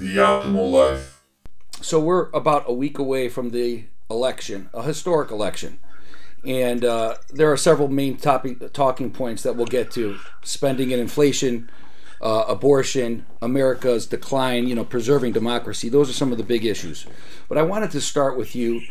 the 0.00 0.16
optimal 0.16 0.70
life. 0.70 1.22
So 1.80 2.00
we're 2.00 2.30
about 2.30 2.64
a 2.66 2.72
week 2.72 2.98
away 2.98 3.28
from 3.28 3.50
the 3.50 3.84
election, 4.10 4.68
a 4.74 4.82
historic 4.82 5.30
election. 5.30 5.78
And 6.44 6.84
uh, 6.84 7.16
there 7.28 7.52
are 7.52 7.56
several 7.56 7.88
main 7.88 8.16
topic, 8.16 8.72
talking 8.72 9.10
points 9.10 9.42
that 9.42 9.56
we'll 9.56 9.66
get 9.66 9.90
to 9.92 10.18
spending 10.42 10.90
and 10.92 11.00
inflation, 11.00 11.70
uh, 12.22 12.44
abortion, 12.48 13.26
America's 13.42 14.06
decline, 14.06 14.66
you 14.66 14.74
know, 14.74 14.84
preserving 14.84 15.32
democracy. 15.32 15.88
Those 15.88 16.08
are 16.08 16.14
some 16.14 16.32
of 16.32 16.38
the 16.38 16.44
big 16.44 16.64
issues. 16.64 17.06
But 17.48 17.58
I 17.58 17.62
wanted 17.62 17.90
to 17.92 18.00
start 18.00 18.36
with 18.36 18.56
you. 18.56 18.82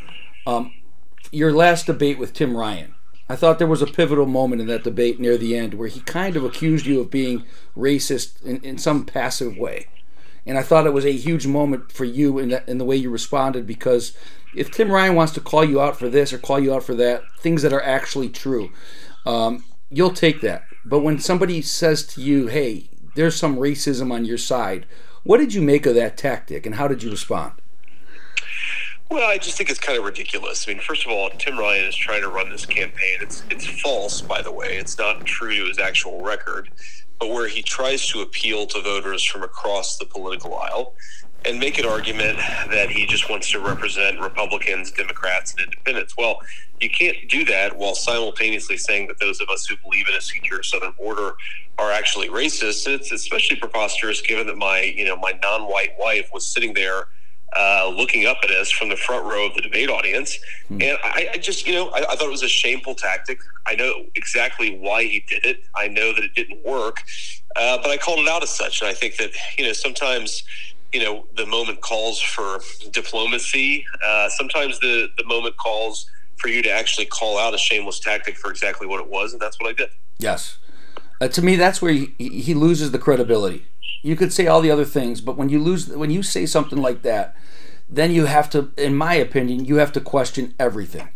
Um, 0.45 0.73
your 1.31 1.51
last 1.51 1.85
debate 1.85 2.17
with 2.17 2.33
Tim 2.33 2.55
Ryan. 2.55 2.95
I 3.27 3.35
thought 3.35 3.59
there 3.59 3.67
was 3.67 3.83
a 3.83 3.87
pivotal 3.87 4.25
moment 4.25 4.61
in 4.61 4.67
that 4.67 4.83
debate 4.83 5.19
near 5.19 5.37
the 5.37 5.55
end 5.55 5.75
where 5.75 5.87
he 5.87 5.99
kind 5.99 6.35
of 6.35 6.43
accused 6.43 6.87
you 6.87 6.99
of 6.99 7.11
being 7.11 7.43
racist 7.77 8.43
in, 8.43 8.57
in 8.61 8.77
some 8.79 9.05
passive 9.05 9.55
way. 9.57 9.87
And 10.49 10.57
I 10.57 10.63
thought 10.63 10.87
it 10.87 10.93
was 10.93 11.05
a 11.05 11.11
huge 11.11 11.45
moment 11.45 11.91
for 11.91 12.05
you 12.05 12.39
in, 12.39 12.49
the, 12.49 12.67
in 12.67 12.79
the 12.79 12.83
way 12.83 12.95
you 12.95 13.11
responded 13.11 13.67
because 13.67 14.17
if 14.55 14.71
Tim 14.71 14.91
Ryan 14.91 15.13
wants 15.13 15.31
to 15.33 15.41
call 15.41 15.63
you 15.63 15.79
out 15.79 15.95
for 15.95 16.09
this 16.09 16.33
or 16.33 16.39
call 16.39 16.59
you 16.59 16.73
out 16.73 16.83
for 16.83 16.95
that, 16.95 17.21
things 17.37 17.61
that 17.61 17.71
are 17.71 17.83
actually 17.83 18.29
true, 18.29 18.71
um, 19.27 19.63
you'll 19.91 20.09
take 20.09 20.41
that. 20.41 20.63
But 20.83 21.01
when 21.01 21.19
somebody 21.19 21.61
says 21.61 22.03
to 22.07 22.21
you, 22.21 22.47
hey, 22.47 22.89
there's 23.13 23.35
some 23.35 23.57
racism 23.57 24.11
on 24.11 24.25
your 24.25 24.39
side, 24.39 24.87
what 25.21 25.37
did 25.37 25.53
you 25.53 25.61
make 25.61 25.85
of 25.85 25.93
that 25.93 26.17
tactic 26.17 26.65
and 26.65 26.73
how 26.73 26.87
did 26.87 27.03
you 27.03 27.11
respond? 27.11 27.53
Well, 29.11 29.29
I 29.29 29.37
just 29.37 29.55
think 29.55 29.69
it's 29.69 29.79
kind 29.79 29.99
of 29.99 30.05
ridiculous. 30.05 30.67
I 30.67 30.73
mean, 30.73 30.81
first 30.81 31.05
of 31.05 31.11
all, 31.11 31.29
Tim 31.29 31.59
Ryan 31.59 31.85
is 31.85 31.95
trying 31.95 32.21
to 32.21 32.29
run 32.29 32.49
this 32.49 32.65
campaign. 32.65 33.17
It's 33.21 33.43
it's 33.51 33.65
false, 33.81 34.21
by 34.21 34.41
the 34.41 34.51
way. 34.51 34.77
It's 34.77 34.97
not 34.97 35.25
true 35.25 35.55
to 35.55 35.65
his 35.65 35.79
actual 35.79 36.21
record, 36.21 36.69
but 37.19 37.29
where 37.29 37.47
he 37.47 37.61
tries 37.61 38.07
to 38.07 38.21
appeal 38.21 38.65
to 38.67 38.81
voters 38.81 39.23
from 39.23 39.43
across 39.43 39.97
the 39.97 40.05
political 40.05 40.57
aisle 40.57 40.93
and 41.45 41.59
make 41.59 41.77
an 41.77 41.85
argument 41.85 42.37
that 42.69 42.89
he 42.89 43.05
just 43.05 43.29
wants 43.29 43.49
to 43.51 43.59
represent 43.59 44.19
Republicans, 44.19 44.91
Democrats, 44.91 45.53
and 45.53 45.61
independents. 45.61 46.15
Well, 46.17 46.39
you 46.81 46.89
can't 46.89 47.15
do 47.29 47.45
that 47.45 47.77
while 47.77 47.95
simultaneously 47.95 48.77
saying 48.77 49.07
that 49.07 49.19
those 49.19 49.39
of 49.39 49.49
us 49.49 49.65
who 49.65 49.75
believe 49.77 50.05
in 50.09 50.15
a 50.15 50.21
secure 50.21 50.63
southern 50.63 50.93
border 50.93 51.35
are 51.77 51.91
actually 51.91 52.27
racist. 52.27 52.87
It's 52.87 53.11
especially 53.11 53.57
preposterous 53.57 54.21
given 54.21 54.47
that 54.47 54.57
my, 54.57 54.81
you 54.81 55.05
know, 55.05 55.15
my 55.15 55.33
non-white 55.41 55.93
wife 55.97 56.29
was 56.33 56.45
sitting 56.45 56.73
there 56.73 57.07
uh, 57.57 57.91
looking 57.95 58.25
up 58.25 58.37
at 58.43 58.51
us 58.51 58.69
from 58.71 58.89
the 58.89 58.95
front 58.95 59.25
row 59.25 59.47
of 59.47 59.55
the 59.55 59.61
debate 59.61 59.89
audience. 59.89 60.37
Mm. 60.69 60.83
And 60.83 60.97
I, 61.03 61.29
I, 61.33 61.37
just, 61.37 61.65
you 61.65 61.73
know, 61.73 61.89
I, 61.89 61.99
I, 61.99 62.15
thought 62.15 62.27
it 62.27 62.31
was 62.31 62.43
a 62.43 62.49
shameful 62.49 62.95
tactic. 62.95 63.39
I 63.65 63.75
know 63.75 64.05
exactly 64.15 64.77
why 64.77 65.03
he 65.03 65.23
did 65.27 65.45
it. 65.45 65.63
I 65.75 65.87
know 65.87 66.13
that 66.13 66.23
it 66.23 66.35
didn't 66.35 66.63
work, 66.63 67.01
uh, 67.55 67.77
but 67.77 67.89
I 67.89 67.97
called 67.97 68.19
it 68.19 68.27
out 68.27 68.43
as 68.43 68.51
such. 68.51 68.81
And 68.81 68.89
I 68.89 68.93
think 68.93 69.17
that, 69.17 69.31
you 69.57 69.65
know, 69.65 69.73
sometimes, 69.73 70.43
you 70.93 71.01
know, 71.01 71.25
the 71.37 71.45
moment 71.45 71.81
calls 71.81 72.21
for 72.21 72.59
diplomacy. 72.91 73.85
Uh, 74.05 74.29
sometimes 74.29 74.79
the, 74.79 75.09
the 75.17 75.25
moment 75.25 75.57
calls 75.57 76.09
for 76.37 76.47
you 76.49 76.61
to 76.61 76.71
actually 76.71 77.05
call 77.05 77.37
out 77.37 77.53
a 77.53 77.57
shameless 77.57 77.99
tactic 77.99 78.37
for 78.37 78.51
exactly 78.51 78.87
what 78.87 78.99
it 78.99 79.07
was. 79.07 79.33
And 79.33 79.41
that's 79.41 79.59
what 79.59 79.69
I 79.69 79.73
did. 79.73 79.89
Yes. 80.19 80.57
Uh, 81.21 81.27
to 81.27 81.41
me, 81.41 81.55
that's 81.55 81.81
where 81.81 81.91
he, 81.91 82.13
he 82.17 82.53
loses 82.53 82.91
the 82.91 82.99
credibility 82.99 83.65
you 84.01 84.15
could 84.15 84.31
say 84.31 84.47
all 84.47 84.61
the 84.61 84.71
other 84.71 84.85
things, 84.85 85.21
but 85.21 85.35
when 85.35 85.49
you 85.49 85.59
lose, 85.59 85.89
when 85.89 86.09
you 86.09 86.23
say 86.23 86.45
something 86.45 86.81
like 86.81 87.01
that, 87.01 87.35
then 87.89 88.11
you 88.11 88.25
have 88.25 88.49
to, 88.51 88.71
in 88.77 88.95
my 88.95 89.15
opinion, 89.15 89.65
you 89.65 89.75
have 89.75 89.91
to 89.93 90.01
question 90.01 90.53
everything, 90.59 91.09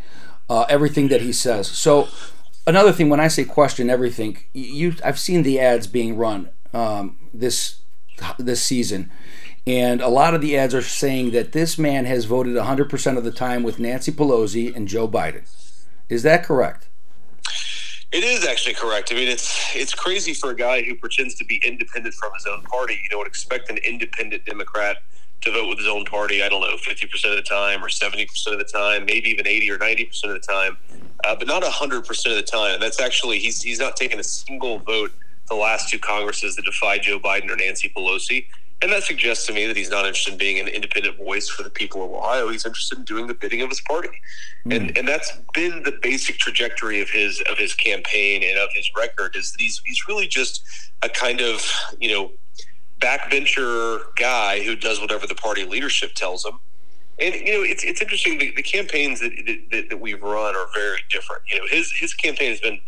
uh, 0.49 0.65
everything 0.69 1.07
that 1.09 1.21
he 1.21 1.31
says. 1.31 1.67
So 1.67 2.07
another 2.67 2.91
thing, 2.91 3.09
when 3.09 3.19
I 3.19 3.27
say 3.27 3.45
question 3.45 3.89
everything, 3.89 4.37
you, 4.53 4.95
I've 5.03 5.19
seen 5.19 5.43
the 5.43 5.59
ads 5.59 5.87
being 5.87 6.17
run 6.17 6.49
um, 6.73 7.17
this 7.33 7.79
this 8.37 8.61
season, 8.61 9.11
and 9.65 9.99
a 9.99 10.07
lot 10.07 10.33
of 10.33 10.41
the 10.41 10.57
ads 10.57 10.75
are 10.75 10.81
saying 10.81 11.31
that 11.31 11.51
this 11.51 11.77
man 11.77 12.05
has 12.05 12.25
voted 12.25 12.55
100% 12.55 13.17
of 13.17 13.23
the 13.23 13.31
time 13.31 13.63
with 13.63 13.79
Nancy 13.79 14.11
Pelosi 14.11 14.73
and 14.75 14.87
Joe 14.87 15.07
Biden. 15.07 15.49
Is 16.09 16.23
that 16.23 16.43
correct? 16.43 16.89
It 18.13 18.23
is 18.23 18.45
actually 18.45 18.75
correct. 18.75 19.11
I 19.11 19.15
mean, 19.15 19.27
it's 19.27 19.75
it's 19.75 19.95
crazy 19.95 20.35
for 20.35 20.51
a 20.51 20.55
guy 20.55 20.83
who 20.83 20.93
pretends 20.93 21.33
to 21.35 21.45
be 21.45 21.59
independent 21.65 22.13
from 22.13 22.31
his 22.35 22.45
own 22.45 22.61
party. 22.61 23.01
You 23.09 23.17
would 23.17 23.25
expect 23.25 23.71
an 23.71 23.77
independent 23.77 24.45
Democrat 24.45 24.97
to 25.41 25.51
vote 25.51 25.67
with 25.67 25.79
his 25.79 25.87
own 25.87 26.05
party. 26.05 26.43
I 26.43 26.47
don't 26.47 26.61
know, 26.61 26.77
fifty 26.77 27.07
percent 27.07 27.33
of 27.33 27.43
the 27.43 27.49
time, 27.49 27.83
or 27.83 27.89
seventy 27.89 28.27
percent 28.27 28.53
of 28.53 28.59
the 28.59 28.71
time, 28.71 29.05
maybe 29.05 29.31
even 29.31 29.47
eighty 29.47 29.71
or 29.71 29.79
ninety 29.79 30.05
percent 30.05 30.31
of 30.31 30.39
the 30.39 30.47
time, 30.47 30.77
uh, 31.25 31.35
but 31.35 31.47
not 31.47 31.63
hundred 31.63 32.05
percent 32.05 32.37
of 32.37 32.45
the 32.45 32.49
time. 32.49 32.79
That's 32.79 33.01
actually 33.01 33.39
he's 33.39 33.63
he's 33.63 33.79
not 33.79 33.97
taken 33.97 34.19
a 34.19 34.23
single 34.23 34.77
vote 34.77 35.11
the 35.49 35.55
last 35.55 35.89
two 35.89 35.97
Congresses 35.97 36.55
that 36.55 36.65
defied 36.65 37.01
Joe 37.01 37.19
Biden 37.19 37.49
or 37.49 37.55
Nancy 37.55 37.89
Pelosi. 37.89 38.45
And 38.83 38.91
that 38.91 39.03
suggests 39.03 39.47
to 39.47 39.53
me 39.53 39.65
that 39.65 39.77
he's 39.77 39.89
not 39.89 40.05
interested 40.05 40.33
in 40.33 40.37
being 40.37 40.59
an 40.59 40.67
independent 40.67 41.17
voice 41.17 41.47
for 41.47 41.63
the 41.63 41.69
people 41.69 42.03
of 42.03 42.11
Ohio. 42.11 42.49
He's 42.49 42.65
interested 42.65 42.97
in 42.97 43.05
doing 43.05 43.27
the 43.27 43.33
bidding 43.33 43.61
of 43.61 43.69
his 43.69 43.79
party, 43.79 44.09
mm. 44.65 44.75
and 44.75 44.97
and 44.97 45.07
that's 45.07 45.31
been 45.53 45.83
the 45.83 45.93
basic 46.01 46.37
trajectory 46.37 46.99
of 46.99 47.09
his 47.09 47.41
of 47.49 47.57
his 47.57 47.73
campaign 47.73 48.43
and 48.43 48.59
of 48.59 48.67
his 48.75 48.91
record. 48.97 49.37
Is 49.37 49.53
that 49.53 49.61
he's 49.61 49.81
he's 49.85 50.05
really 50.05 50.27
just 50.27 50.65
a 51.01 51.07
kind 51.07 51.39
of 51.39 51.65
you 51.97 52.11
know 52.11 52.31
backbencher 52.99 54.01
guy 54.17 54.61
who 54.63 54.75
does 54.75 54.99
whatever 54.99 55.27
the 55.27 55.35
party 55.35 55.63
leadership 55.63 56.13
tells 56.13 56.43
him. 56.43 56.59
And 57.21 57.35
you 57.35 57.53
know, 57.53 57.63
it's 57.63 57.85
it's 57.85 58.01
interesting. 58.01 58.37
The, 58.37 58.51
the 58.51 58.63
campaigns 58.63 59.21
that, 59.21 59.31
that, 59.71 59.91
that 59.91 60.01
we've 60.01 60.21
run 60.21 60.57
are 60.57 60.67
very 60.75 60.99
different. 61.09 61.43
You 61.49 61.59
know, 61.59 61.67
his 61.69 61.89
his 61.91 62.13
campaign 62.13 62.49
has 62.49 62.59
been 62.59 62.81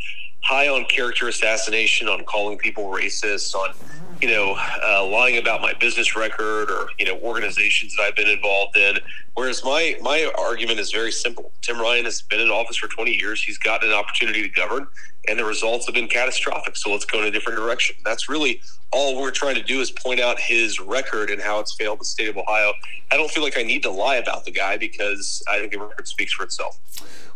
high 0.45 0.67
on 0.67 0.85
character 0.85 1.27
assassination, 1.27 2.07
on 2.07 2.23
calling 2.23 2.57
people 2.57 2.85
racist, 2.85 3.55
on 3.55 3.73
you 4.21 4.29
know 4.29 4.55
uh, 4.83 5.05
lying 5.05 5.37
about 5.37 5.61
my 5.61 5.73
business 5.73 6.15
record 6.15 6.69
or 6.69 6.87
you 6.99 7.05
know 7.05 7.17
organizations 7.19 7.95
that 7.95 8.03
I've 8.03 8.15
been 8.15 8.29
involved 8.29 8.77
in. 8.77 8.99
Whereas 9.33 9.63
my 9.63 9.97
my 10.01 10.31
argument 10.37 10.79
is 10.79 10.91
very 10.91 11.11
simple. 11.11 11.51
Tim 11.61 11.79
Ryan 11.79 12.05
has 12.05 12.21
been 12.21 12.39
in 12.39 12.49
office 12.49 12.77
for 12.77 12.87
20 12.87 13.11
years. 13.11 13.43
He's 13.43 13.57
gotten 13.57 13.89
an 13.89 13.95
opportunity 13.95 14.43
to 14.43 14.49
govern, 14.49 14.87
and 15.27 15.39
the 15.39 15.45
results 15.45 15.87
have 15.87 15.95
been 15.95 16.07
catastrophic. 16.07 16.77
So 16.77 16.91
let's 16.91 17.05
go 17.05 17.19
in 17.21 17.25
a 17.25 17.31
different 17.31 17.57
direction. 17.57 17.95
That's 18.05 18.29
really 18.29 18.61
all 18.91 19.19
we're 19.19 19.31
trying 19.31 19.55
to 19.55 19.63
do 19.63 19.81
is 19.81 19.91
point 19.91 20.19
out 20.19 20.39
his 20.39 20.79
record 20.79 21.31
and 21.31 21.41
how 21.41 21.59
it's 21.59 21.73
failed 21.73 21.99
the 21.99 22.05
state 22.05 22.29
of 22.29 22.37
Ohio. 22.37 22.71
I 23.11 23.17
don't 23.17 23.31
feel 23.31 23.43
like 23.43 23.57
I 23.57 23.63
need 23.63 23.83
to 23.83 23.91
lie 23.91 24.17
about 24.17 24.45
the 24.45 24.51
guy 24.51 24.77
because 24.77 25.43
I 25.49 25.59
think 25.59 25.73
the 25.73 25.79
record 25.79 26.07
speaks 26.07 26.33
for 26.33 26.43
itself. 26.43 26.79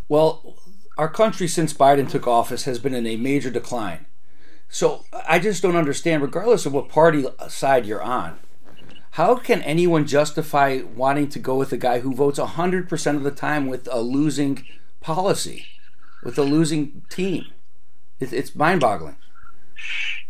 Well, 0.07 0.55
our 0.99 1.07
country 1.07 1.47
since 1.47 1.73
Biden 1.73 2.09
took 2.09 2.27
office 2.27 2.65
has 2.65 2.77
been 2.77 2.93
in 2.93 3.07
a 3.07 3.15
major 3.15 3.49
decline. 3.49 4.05
So 4.67 5.05
I 5.25 5.39
just 5.39 5.61
don't 5.61 5.77
understand, 5.77 6.21
regardless 6.21 6.65
of 6.65 6.73
what 6.73 6.89
party 6.89 7.25
side 7.47 7.85
you're 7.85 8.03
on, 8.03 8.37
how 9.11 9.35
can 9.35 9.61
anyone 9.61 10.05
justify 10.05 10.81
wanting 10.93 11.29
to 11.29 11.39
go 11.39 11.55
with 11.55 11.71
a 11.71 11.77
guy 11.77 11.99
who 12.01 12.13
votes 12.13 12.37
100% 12.37 13.15
of 13.15 13.23
the 13.23 13.31
time 13.31 13.67
with 13.67 13.87
a 13.89 14.01
losing 14.01 14.65
policy, 14.99 15.67
with 16.21 16.37
a 16.37 16.43
losing 16.43 17.03
team? 17.09 17.45
It's 18.19 18.53
mind 18.53 18.81
boggling. 18.81 19.15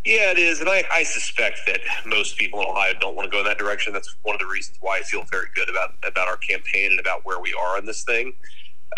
Yeah, 0.04 0.30
it 0.30 0.38
is. 0.38 0.60
And 0.60 0.68
I, 0.68 0.84
I 0.92 1.02
suspect 1.02 1.62
that 1.66 1.80
most 2.06 2.38
people 2.38 2.60
in 2.60 2.68
Ohio 2.68 2.94
don't 3.00 3.16
want 3.16 3.26
to 3.26 3.30
go 3.30 3.40
in 3.40 3.46
that 3.46 3.58
direction. 3.58 3.92
That's 3.92 4.14
one 4.22 4.36
of 4.36 4.40
the 4.40 4.46
reasons 4.46 4.78
why 4.80 4.98
I 4.98 5.02
feel 5.02 5.24
very 5.32 5.48
good 5.56 5.68
about, 5.68 5.94
about 6.06 6.28
our 6.28 6.36
campaign 6.36 6.92
and 6.92 7.00
about 7.00 7.26
where 7.26 7.40
we 7.40 7.52
are 7.60 7.76
in 7.76 7.86
this 7.86 8.04
thing. 8.04 8.34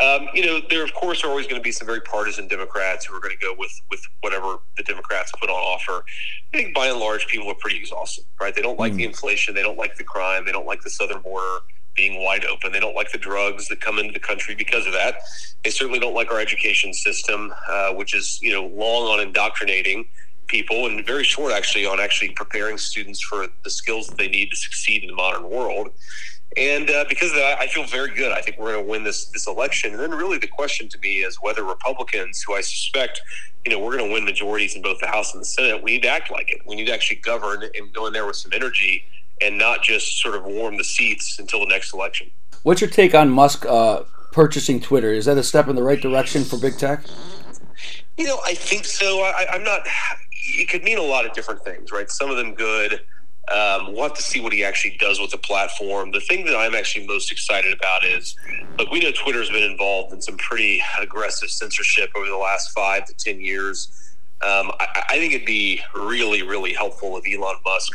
Um, 0.00 0.28
you 0.32 0.46
know, 0.46 0.60
there 0.70 0.82
of 0.82 0.94
course 0.94 1.22
are 1.22 1.28
always 1.28 1.46
going 1.46 1.60
to 1.60 1.62
be 1.62 1.72
some 1.72 1.86
very 1.86 2.00
partisan 2.00 2.48
Democrats 2.48 3.04
who 3.04 3.14
are 3.14 3.20
going 3.20 3.36
to 3.38 3.44
go 3.44 3.54
with 3.56 3.72
with 3.90 4.00
whatever 4.20 4.56
the 4.76 4.82
Democrats 4.84 5.32
put 5.38 5.50
on 5.50 5.56
offer. 5.56 6.04
I 6.52 6.56
think 6.56 6.74
by 6.74 6.86
and 6.86 6.98
large, 6.98 7.26
people 7.26 7.50
are 7.50 7.56
pretty 7.56 7.76
exhausted, 7.76 8.24
right? 8.40 8.54
They 8.54 8.62
don't 8.62 8.78
like 8.78 8.94
mm. 8.94 8.96
the 8.96 9.04
inflation, 9.04 9.54
they 9.54 9.62
don't 9.62 9.78
like 9.78 9.96
the 9.96 10.04
crime, 10.04 10.46
they 10.46 10.52
don't 10.52 10.66
like 10.66 10.80
the 10.80 10.90
southern 10.90 11.20
border 11.20 11.58
being 11.94 12.24
wide 12.24 12.46
open, 12.46 12.72
they 12.72 12.80
don't 12.80 12.94
like 12.94 13.12
the 13.12 13.18
drugs 13.18 13.68
that 13.68 13.82
come 13.82 13.98
into 13.98 14.12
the 14.12 14.20
country 14.20 14.54
because 14.54 14.86
of 14.86 14.94
that. 14.94 15.16
They 15.62 15.70
certainly 15.70 15.98
don't 15.98 16.14
like 16.14 16.32
our 16.32 16.40
education 16.40 16.94
system, 16.94 17.52
uh, 17.68 17.92
which 17.92 18.14
is 18.14 18.40
you 18.40 18.52
know 18.52 18.66
long 18.66 19.08
on 19.08 19.20
indoctrinating 19.20 20.06
people 20.46 20.86
and 20.86 21.04
very 21.06 21.24
short 21.24 21.52
actually 21.52 21.86
on 21.86 22.00
actually 22.00 22.30
preparing 22.30 22.76
students 22.76 23.20
for 23.20 23.46
the 23.64 23.70
skills 23.70 24.06
that 24.08 24.18
they 24.18 24.28
need 24.28 24.50
to 24.50 24.56
succeed 24.56 25.02
in 25.02 25.08
the 25.08 25.14
modern 25.14 25.48
world. 25.48 25.90
And 26.56 26.90
uh, 26.90 27.04
because 27.08 27.30
of 27.30 27.36
that, 27.36 27.58
I 27.58 27.66
feel 27.66 27.84
very 27.84 28.14
good. 28.14 28.32
I 28.32 28.42
think 28.42 28.58
we're 28.58 28.72
going 28.72 28.84
to 28.84 28.90
win 28.90 29.04
this 29.04 29.26
this 29.26 29.46
election. 29.46 29.92
And 29.92 30.00
then, 30.00 30.10
really, 30.10 30.38
the 30.38 30.46
question 30.46 30.88
to 30.90 30.98
me 30.98 31.18
is 31.20 31.36
whether 31.40 31.64
Republicans, 31.64 32.42
who 32.42 32.54
I 32.54 32.60
suspect, 32.60 33.22
you 33.64 33.72
know, 33.72 33.78
we're 33.78 33.96
going 33.96 34.08
to 34.08 34.12
win 34.12 34.24
majorities 34.24 34.76
in 34.76 34.82
both 34.82 34.98
the 35.00 35.06
House 35.06 35.32
and 35.32 35.40
the 35.40 35.46
Senate, 35.46 35.82
we 35.82 35.92
need 35.92 36.02
to 36.02 36.08
act 36.08 36.30
like 36.30 36.50
it. 36.50 36.60
We 36.66 36.76
need 36.76 36.86
to 36.86 36.92
actually 36.92 37.16
govern 37.16 37.62
and 37.62 37.92
go 37.92 38.06
in 38.06 38.12
there 38.12 38.26
with 38.26 38.36
some 38.36 38.52
energy, 38.52 39.04
and 39.40 39.56
not 39.56 39.82
just 39.82 40.20
sort 40.20 40.34
of 40.34 40.44
warm 40.44 40.76
the 40.76 40.84
seats 40.84 41.38
until 41.38 41.60
the 41.60 41.66
next 41.66 41.94
election. 41.94 42.30
What's 42.64 42.80
your 42.80 42.90
take 42.90 43.14
on 43.14 43.30
Musk 43.30 43.64
uh, 43.64 44.02
purchasing 44.32 44.78
Twitter? 44.78 45.10
Is 45.10 45.24
that 45.24 45.38
a 45.38 45.42
step 45.42 45.68
in 45.68 45.76
the 45.76 45.82
right 45.82 46.00
direction 46.00 46.44
for 46.44 46.58
big 46.58 46.76
tech? 46.76 47.04
You 48.18 48.26
know, 48.26 48.38
I 48.44 48.54
think 48.54 48.84
so. 48.84 49.20
I, 49.20 49.46
I'm 49.50 49.64
not. 49.64 49.86
It 50.30 50.68
could 50.68 50.84
mean 50.84 50.98
a 50.98 51.02
lot 51.02 51.24
of 51.24 51.32
different 51.32 51.64
things, 51.64 51.90
right? 51.90 52.10
Some 52.10 52.30
of 52.30 52.36
them 52.36 52.52
good 52.54 53.00
um, 53.50 53.92
we'll 53.92 54.04
have 54.04 54.14
to 54.14 54.22
see 54.22 54.40
what 54.40 54.52
he 54.52 54.64
actually 54.64 54.96
does 54.98 55.20
with 55.20 55.30
the 55.30 55.38
platform. 55.38 56.12
The 56.12 56.20
thing 56.20 56.44
that 56.46 56.56
I'm 56.56 56.74
actually 56.74 57.06
most 57.06 57.32
excited 57.32 57.72
about 57.72 58.04
is, 58.04 58.36
look, 58.78 58.90
we 58.90 59.00
know 59.00 59.10
Twitter's 59.10 59.50
been 59.50 59.68
involved 59.68 60.12
in 60.12 60.22
some 60.22 60.36
pretty 60.36 60.80
aggressive 61.00 61.50
censorship 61.50 62.10
over 62.14 62.26
the 62.26 62.36
last 62.36 62.70
five 62.72 63.04
to 63.06 63.14
ten 63.14 63.40
years. 63.40 63.88
Um, 64.42 64.70
I, 64.78 65.04
I, 65.10 65.18
think 65.18 65.34
it'd 65.34 65.46
be 65.46 65.80
really, 65.94 66.42
really 66.42 66.72
helpful 66.72 67.16
if 67.16 67.24
Elon 67.26 67.56
Musk 67.64 67.92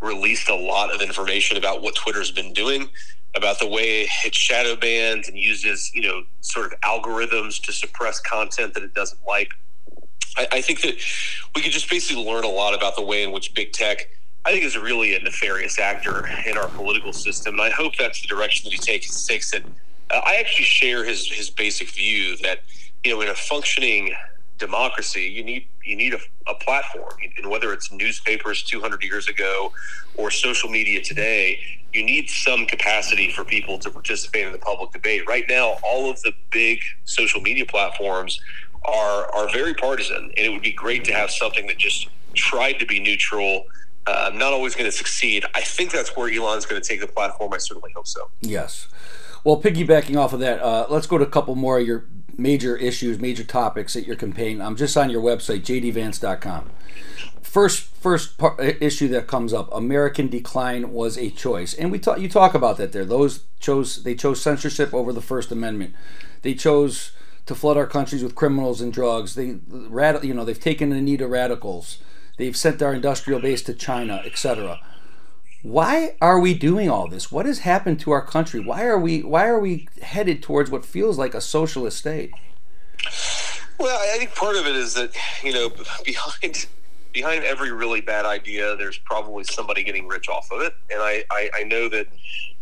released 0.00 0.48
a 0.48 0.54
lot 0.54 0.94
of 0.94 1.00
information 1.00 1.56
about 1.56 1.80
what 1.80 1.94
Twitter's 1.94 2.30
been 2.30 2.52
doing, 2.52 2.90
about 3.34 3.58
the 3.60 3.66
way 3.66 4.06
it 4.24 4.34
shadow 4.34 4.76
bans 4.76 5.28
and 5.28 5.38
uses, 5.38 5.90
you 5.94 6.02
know, 6.02 6.22
sort 6.40 6.72
of 6.72 6.80
algorithms 6.80 7.62
to 7.62 7.72
suppress 7.72 8.20
content 8.20 8.74
that 8.74 8.82
it 8.82 8.94
doesn't 8.94 9.20
like. 9.26 9.52
I, 10.36 10.48
I 10.52 10.60
think 10.60 10.80
that 10.82 10.96
we 11.54 11.62
could 11.62 11.72
just 11.72 11.88
basically 11.88 12.24
learn 12.24 12.44
a 12.44 12.48
lot 12.48 12.74
about 12.74 12.96
the 12.96 13.02
way 13.02 13.22
in 13.22 13.32
which 13.32 13.54
big 13.54 13.72
tech, 13.72 14.08
I 14.46 14.52
think, 14.52 14.64
is 14.64 14.78
really 14.78 15.16
a 15.16 15.18
nefarious 15.18 15.80
actor 15.80 16.28
in 16.46 16.56
our 16.56 16.68
political 16.68 17.12
system. 17.12 17.54
And 17.54 17.62
I 17.62 17.70
hope 17.70 17.96
that's 17.96 18.22
the 18.22 18.28
direction 18.28 18.70
that 18.70 18.72
he 18.72 18.78
takes. 18.78 19.26
takes 19.26 19.52
it. 19.52 19.64
Uh, 20.08 20.20
I 20.24 20.36
actually 20.36 20.66
share 20.66 21.04
his 21.04 21.26
his 21.28 21.50
basic 21.50 21.90
view 21.90 22.36
that 22.38 22.60
you 23.02 23.12
know 23.12 23.20
in 23.22 23.28
a 23.28 23.34
functioning 23.34 24.14
democracy, 24.58 25.22
you 25.22 25.42
need 25.42 25.66
you 25.84 25.96
need 25.96 26.14
a, 26.14 26.20
a, 26.46 26.54
platform, 26.54 27.12
and 27.36 27.50
whether 27.50 27.72
it's 27.72 27.90
newspapers 27.90 28.62
200 28.62 29.02
years 29.02 29.28
ago 29.28 29.72
or 30.16 30.30
social 30.30 30.70
media 30.70 31.02
today, 31.02 31.58
you 31.92 32.04
need 32.04 32.30
some 32.30 32.66
capacity 32.66 33.32
for 33.32 33.44
people 33.44 33.78
to 33.80 33.90
participate 33.90 34.46
in 34.46 34.52
the 34.52 34.58
public 34.58 34.92
debate. 34.92 35.26
Right 35.26 35.44
now, 35.48 35.76
all 35.82 36.08
of 36.08 36.20
the 36.22 36.32
big 36.52 36.78
social 37.04 37.40
media 37.40 37.66
platforms 37.66 38.40
are 38.84 39.28
are 39.34 39.50
very 39.50 39.74
partisan, 39.74 40.32
and 40.36 40.38
it 40.38 40.50
would 40.50 40.62
be 40.62 40.72
great 40.72 41.04
to 41.06 41.12
have 41.12 41.32
something 41.32 41.66
that 41.66 41.78
just 41.78 42.08
tried 42.34 42.74
to 42.74 42.86
be 42.86 43.00
neutral. 43.00 43.66
Uh, 44.06 44.30
I'm 44.30 44.38
not 44.38 44.52
always 44.52 44.74
going 44.74 44.90
to 44.90 44.96
succeed. 44.96 45.44
I 45.54 45.60
think 45.62 45.90
that's 45.90 46.16
where 46.16 46.32
Elon's 46.32 46.66
going 46.66 46.80
to 46.80 46.86
take 46.86 47.00
the 47.00 47.08
platform. 47.08 47.52
I 47.52 47.58
certainly 47.58 47.92
hope 47.94 48.06
so. 48.06 48.30
Yes. 48.40 48.88
Well, 49.42 49.60
piggybacking 49.60 50.16
off 50.16 50.32
of 50.32 50.40
that, 50.40 50.60
uh, 50.60 50.86
let's 50.88 51.06
go 51.06 51.18
to 51.18 51.24
a 51.24 51.30
couple 51.30 51.54
more 51.54 51.78
of 51.78 51.86
your 51.86 52.04
major 52.36 52.76
issues, 52.76 53.18
major 53.18 53.44
topics 53.44 53.96
at 53.96 54.06
your 54.06 54.16
campaign. 54.16 54.60
I'm 54.60 54.76
just 54.76 54.96
on 54.96 55.10
your 55.10 55.22
website, 55.22 55.62
jdvance.com. 55.62 56.70
First, 57.42 57.84
first 57.84 58.38
part, 58.38 58.60
issue 58.60 59.08
that 59.08 59.26
comes 59.26 59.52
up: 59.52 59.72
American 59.72 60.28
decline 60.28 60.92
was 60.92 61.16
a 61.16 61.30
choice, 61.30 61.72
and 61.74 61.90
we 61.90 61.98
talk. 61.98 62.20
You 62.20 62.28
talk 62.28 62.54
about 62.54 62.76
that 62.76 62.92
there. 62.92 63.04
Those 63.04 63.44
chose 63.60 64.02
they 64.02 64.14
chose 64.14 64.42
censorship 64.42 64.92
over 64.92 65.12
the 65.12 65.22
First 65.22 65.50
Amendment. 65.50 65.94
They 66.42 66.52
chose 66.54 67.12
to 67.46 67.54
flood 67.54 67.76
our 67.76 67.86
countries 67.86 68.22
with 68.22 68.34
criminals 68.34 68.80
and 68.80 68.92
drugs. 68.92 69.36
They, 69.36 69.56
you 69.70 70.34
know, 70.34 70.44
they've 70.44 70.60
taken 70.60 70.90
the 70.90 71.00
knee 71.00 71.16
to 71.16 71.26
radicals. 71.26 71.98
They've 72.36 72.56
sent 72.56 72.82
our 72.82 72.92
industrial 72.92 73.40
base 73.40 73.62
to 73.62 73.74
China, 73.74 74.22
etc. 74.24 74.80
Why 75.62 76.16
are 76.20 76.38
we 76.38 76.54
doing 76.54 76.90
all 76.90 77.08
this? 77.08 77.32
What 77.32 77.46
has 77.46 77.60
happened 77.60 77.98
to 78.00 78.10
our 78.10 78.24
country? 78.24 78.60
Why 78.60 78.84
are 78.84 78.98
we 78.98 79.22
why 79.22 79.46
are 79.46 79.58
we 79.58 79.88
headed 80.02 80.42
towards 80.42 80.70
what 80.70 80.84
feels 80.84 81.18
like 81.18 81.34
a 81.34 81.40
socialist 81.40 81.98
state? 81.98 82.30
Well, 83.78 83.98
I 83.98 84.18
think 84.18 84.34
part 84.34 84.56
of 84.56 84.66
it 84.66 84.76
is 84.76 84.94
that 84.94 85.16
you 85.42 85.52
know 85.52 85.70
behind 86.04 86.66
behind 87.16 87.44
every 87.44 87.72
really 87.72 88.02
bad 88.02 88.26
idea, 88.26 88.76
there's 88.76 88.98
probably 88.98 89.42
somebody 89.44 89.82
getting 89.82 90.06
rich 90.06 90.28
off 90.28 90.52
of 90.52 90.60
it, 90.60 90.74
and 90.90 91.00
I 91.00 91.24
I, 91.30 91.50
I 91.60 91.62
know 91.62 91.88
that 91.88 92.08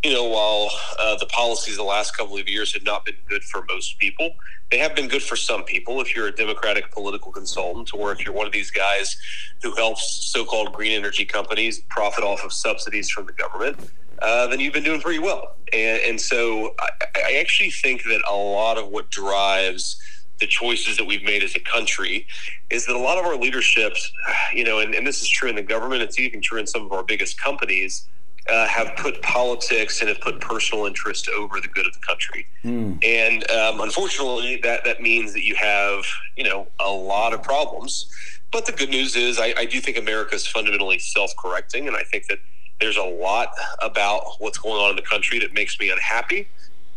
you 0.05 0.13
know, 0.13 0.25
while 0.25 0.71
uh, 0.99 1.17
the 1.17 1.27
policies 1.27 1.77
the 1.77 1.83
last 1.83 2.17
couple 2.17 2.37
of 2.37 2.47
years 2.47 2.73
have 2.75 2.85
not 2.85 3.05
been 3.07 3.17
good 3.27 3.43
for 3.43 3.65
most 3.69 3.99
people, 3.99 4.35
they 4.71 4.79
have 4.79 4.95
been 4.95 5.09
good 5.09 5.23
for 5.23 5.35
some 5.35 5.65
people. 5.65 6.01
If 6.01 6.15
you're 6.15 6.29
a 6.29 6.37
Democratic 6.37 6.93
political 6.93 7.33
consultant, 7.33 7.93
or 7.95 8.13
if 8.13 8.25
you're 8.25 8.35
one 8.35 8.47
of 8.47 8.53
these 8.53 8.71
guys 8.71 9.17
who 9.63 9.75
helps 9.75 10.07
so-called 10.33 10.73
green 10.75 10.93
energy 10.93 11.25
companies 11.25 11.81
profit 11.89 12.23
off 12.23 12.45
of 12.45 12.53
subsidies 12.53 13.09
from 13.09 13.25
the 13.27 13.33
government, 13.33 13.79
uh, 14.21 14.47
then 14.47 14.61
you've 14.61 14.75
been 14.75 14.85
doing 14.85 15.01
pretty 15.01 15.21
well. 15.21 15.57
And, 15.73 16.01
and 16.03 16.21
so, 16.21 16.75
I, 16.79 16.91
I 17.17 17.33
actually 17.41 17.71
think 17.71 18.05
that 18.05 18.21
a 18.31 18.37
lot 18.37 18.77
of 18.77 18.89
what 18.89 19.11
drives 19.11 19.97
the 20.41 20.47
choices 20.47 20.97
that 20.97 21.05
we've 21.05 21.23
made 21.23 21.43
as 21.43 21.55
a 21.55 21.61
country 21.61 22.27
is 22.71 22.87
that 22.87 22.97
a 22.97 22.99
lot 22.99 23.19
of 23.19 23.25
our 23.25 23.37
leaderships, 23.37 24.13
you 24.53 24.65
know, 24.65 24.81
and, 24.81 24.95
and 24.95 25.07
this 25.07 25.23
is 25.23 25.29
true 25.29 25.49
in 25.49 25.57
the 25.57 25.63
government, 25.63 26.03
it's 26.03 26.19
even 26.19 26.41
true 26.41 26.59
in 26.59 26.67
some 26.67 26.85
of 26.85 26.93
our 26.93 27.05
biggest 27.05 27.41
companies 27.41 28.09
uh, 28.49 28.67
have 28.67 28.95
put 28.97 29.23
politics 29.23 30.01
and 30.01 30.09
have 30.09 30.21
put 30.21 30.41
personal 30.41 30.87
interest 30.87 31.31
over 31.31 31.61
the 31.61 31.69
good 31.69 31.87
of 31.87 31.93
the 31.95 32.01
country. 32.01 32.47
Mm. 32.65 33.03
And 33.05 33.51
um, 33.51 33.81
unfortunately, 33.81 34.61
that, 34.63 34.85
that 34.85 35.01
means 35.01 35.33
that 35.33 35.45
you 35.45 35.55
have, 35.55 36.05
you 36.37 36.45
know, 36.45 36.67
a 36.81 36.91
lot 36.91 37.33
of 37.33 37.43
problems. 37.43 38.07
But 38.51 38.67
the 38.67 38.73
good 38.73 38.91
news 38.91 39.17
is 39.17 39.39
I, 39.39 39.55
I 39.57 39.65
do 39.65 39.81
think 39.81 39.97
America 39.97 40.35
is 40.35 40.47
fundamentally 40.47 40.99
self-correcting. 40.99 41.89
And 41.89 41.97
I 41.97 42.03
think 42.03 42.27
that 42.27 42.39
there's 42.81 42.97
a 42.97 43.03
lot 43.03 43.49
about 43.81 44.23
what's 44.41 44.59
going 44.59 44.75
on 44.75 44.91
in 44.91 44.97
the 44.97 45.03
country 45.03 45.39
that 45.39 45.55
makes 45.55 45.79
me 45.81 45.91
unhappy. 45.91 46.49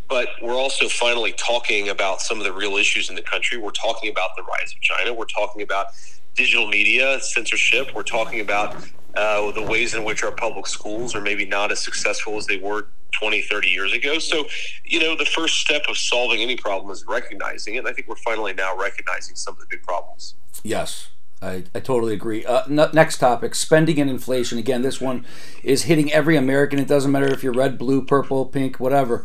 But 0.07 0.29
we're 0.41 0.55
also 0.55 0.87
finally 0.87 1.33
talking 1.33 1.89
about 1.89 2.21
some 2.21 2.37
of 2.37 2.45
the 2.45 2.53
real 2.53 2.77
issues 2.77 3.09
in 3.09 3.15
the 3.15 3.21
country. 3.21 3.57
We're 3.57 3.71
talking 3.71 4.09
about 4.09 4.31
the 4.37 4.43
rise 4.43 4.73
of 4.73 4.81
China. 4.81 5.13
We're 5.13 5.25
talking 5.25 5.61
about 5.61 5.87
digital 6.35 6.67
media, 6.67 7.19
censorship. 7.19 7.93
We're 7.93 8.03
talking 8.03 8.39
about 8.39 8.75
uh, 9.15 9.51
the 9.51 9.63
ways 9.63 9.95
in 9.95 10.03
which 10.03 10.23
our 10.23 10.31
public 10.31 10.67
schools 10.67 11.15
are 11.15 11.21
maybe 11.21 11.45
not 11.45 11.71
as 11.71 11.79
successful 11.83 12.37
as 12.37 12.45
they 12.45 12.57
were 12.57 12.87
20, 13.19 13.41
30 13.41 13.67
years 13.67 13.93
ago. 13.93 14.19
So, 14.19 14.45
you 14.85 14.99
know, 14.99 15.15
the 15.17 15.25
first 15.25 15.59
step 15.59 15.83
of 15.89 15.97
solving 15.97 16.41
any 16.41 16.55
problem 16.55 16.91
is 16.91 17.05
recognizing 17.07 17.75
it. 17.75 17.79
And 17.79 17.87
I 17.87 17.93
think 17.93 18.07
we're 18.07 18.15
finally 18.15 18.53
now 18.53 18.77
recognizing 18.77 19.35
some 19.35 19.55
of 19.55 19.59
the 19.59 19.65
big 19.69 19.83
problems. 19.83 20.35
Yes. 20.63 21.09
I, 21.41 21.65
I 21.75 21.79
totally 21.79 22.13
agree. 22.13 22.45
Uh, 22.45 22.63
n- 22.63 22.89
next 22.93 23.19
topic 23.19 23.53
spending 23.53 23.99
and 23.99 24.09
inflation. 24.09 24.57
Again, 24.57 24.81
this 24.81 24.99
one 24.99 25.25
is 25.63 25.83
hitting 25.83 26.11
every 26.11 26.35
American. 26.35 26.79
It 26.79 26.87
doesn't 26.87 27.11
matter 27.11 27.27
if 27.27 27.43
you're 27.43 27.53
red, 27.53 27.77
blue, 27.77 28.03
purple, 28.03 28.45
pink, 28.45 28.79
whatever. 28.79 29.23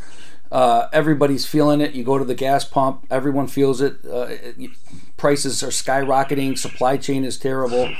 Uh, 0.52 0.88
everybody's 0.92 1.46
feeling 1.46 1.80
it. 1.80 1.94
You 1.94 2.04
go 2.04 2.18
to 2.18 2.24
the 2.24 2.34
gas 2.34 2.64
pump, 2.64 3.06
everyone 3.10 3.48
feels 3.48 3.80
it. 3.80 3.96
Uh, 4.04 4.26
it 4.28 4.70
prices 5.16 5.62
are 5.62 5.68
skyrocketing, 5.68 6.56
supply 6.56 6.96
chain 6.98 7.24
is 7.24 7.38
terrible 7.38 7.90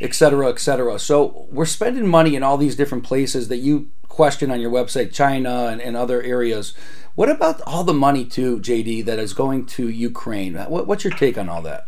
et 0.00 0.14
cetera, 0.14 0.48
et 0.48 0.58
cetera. 0.58 0.98
So 0.98 1.46
we're 1.50 1.66
spending 1.66 2.06
money 2.06 2.34
in 2.34 2.42
all 2.42 2.56
these 2.56 2.74
different 2.74 3.04
places 3.04 3.48
that 3.48 3.58
you 3.58 3.90
question 4.08 4.50
on 4.50 4.60
your 4.60 4.70
website, 4.70 5.12
China 5.12 5.66
and, 5.66 5.80
and 5.80 5.96
other 5.96 6.22
areas. 6.22 6.74
What 7.14 7.28
about 7.28 7.60
all 7.62 7.84
the 7.84 7.94
money 7.94 8.24
too, 8.24 8.60
JD, 8.60 9.04
that 9.04 9.18
is 9.18 9.34
going 9.34 9.66
to 9.66 9.88
Ukraine? 9.88 10.54
What, 10.54 10.86
what's 10.86 11.04
your 11.04 11.12
take 11.12 11.36
on 11.36 11.48
all 11.48 11.62
that? 11.62 11.84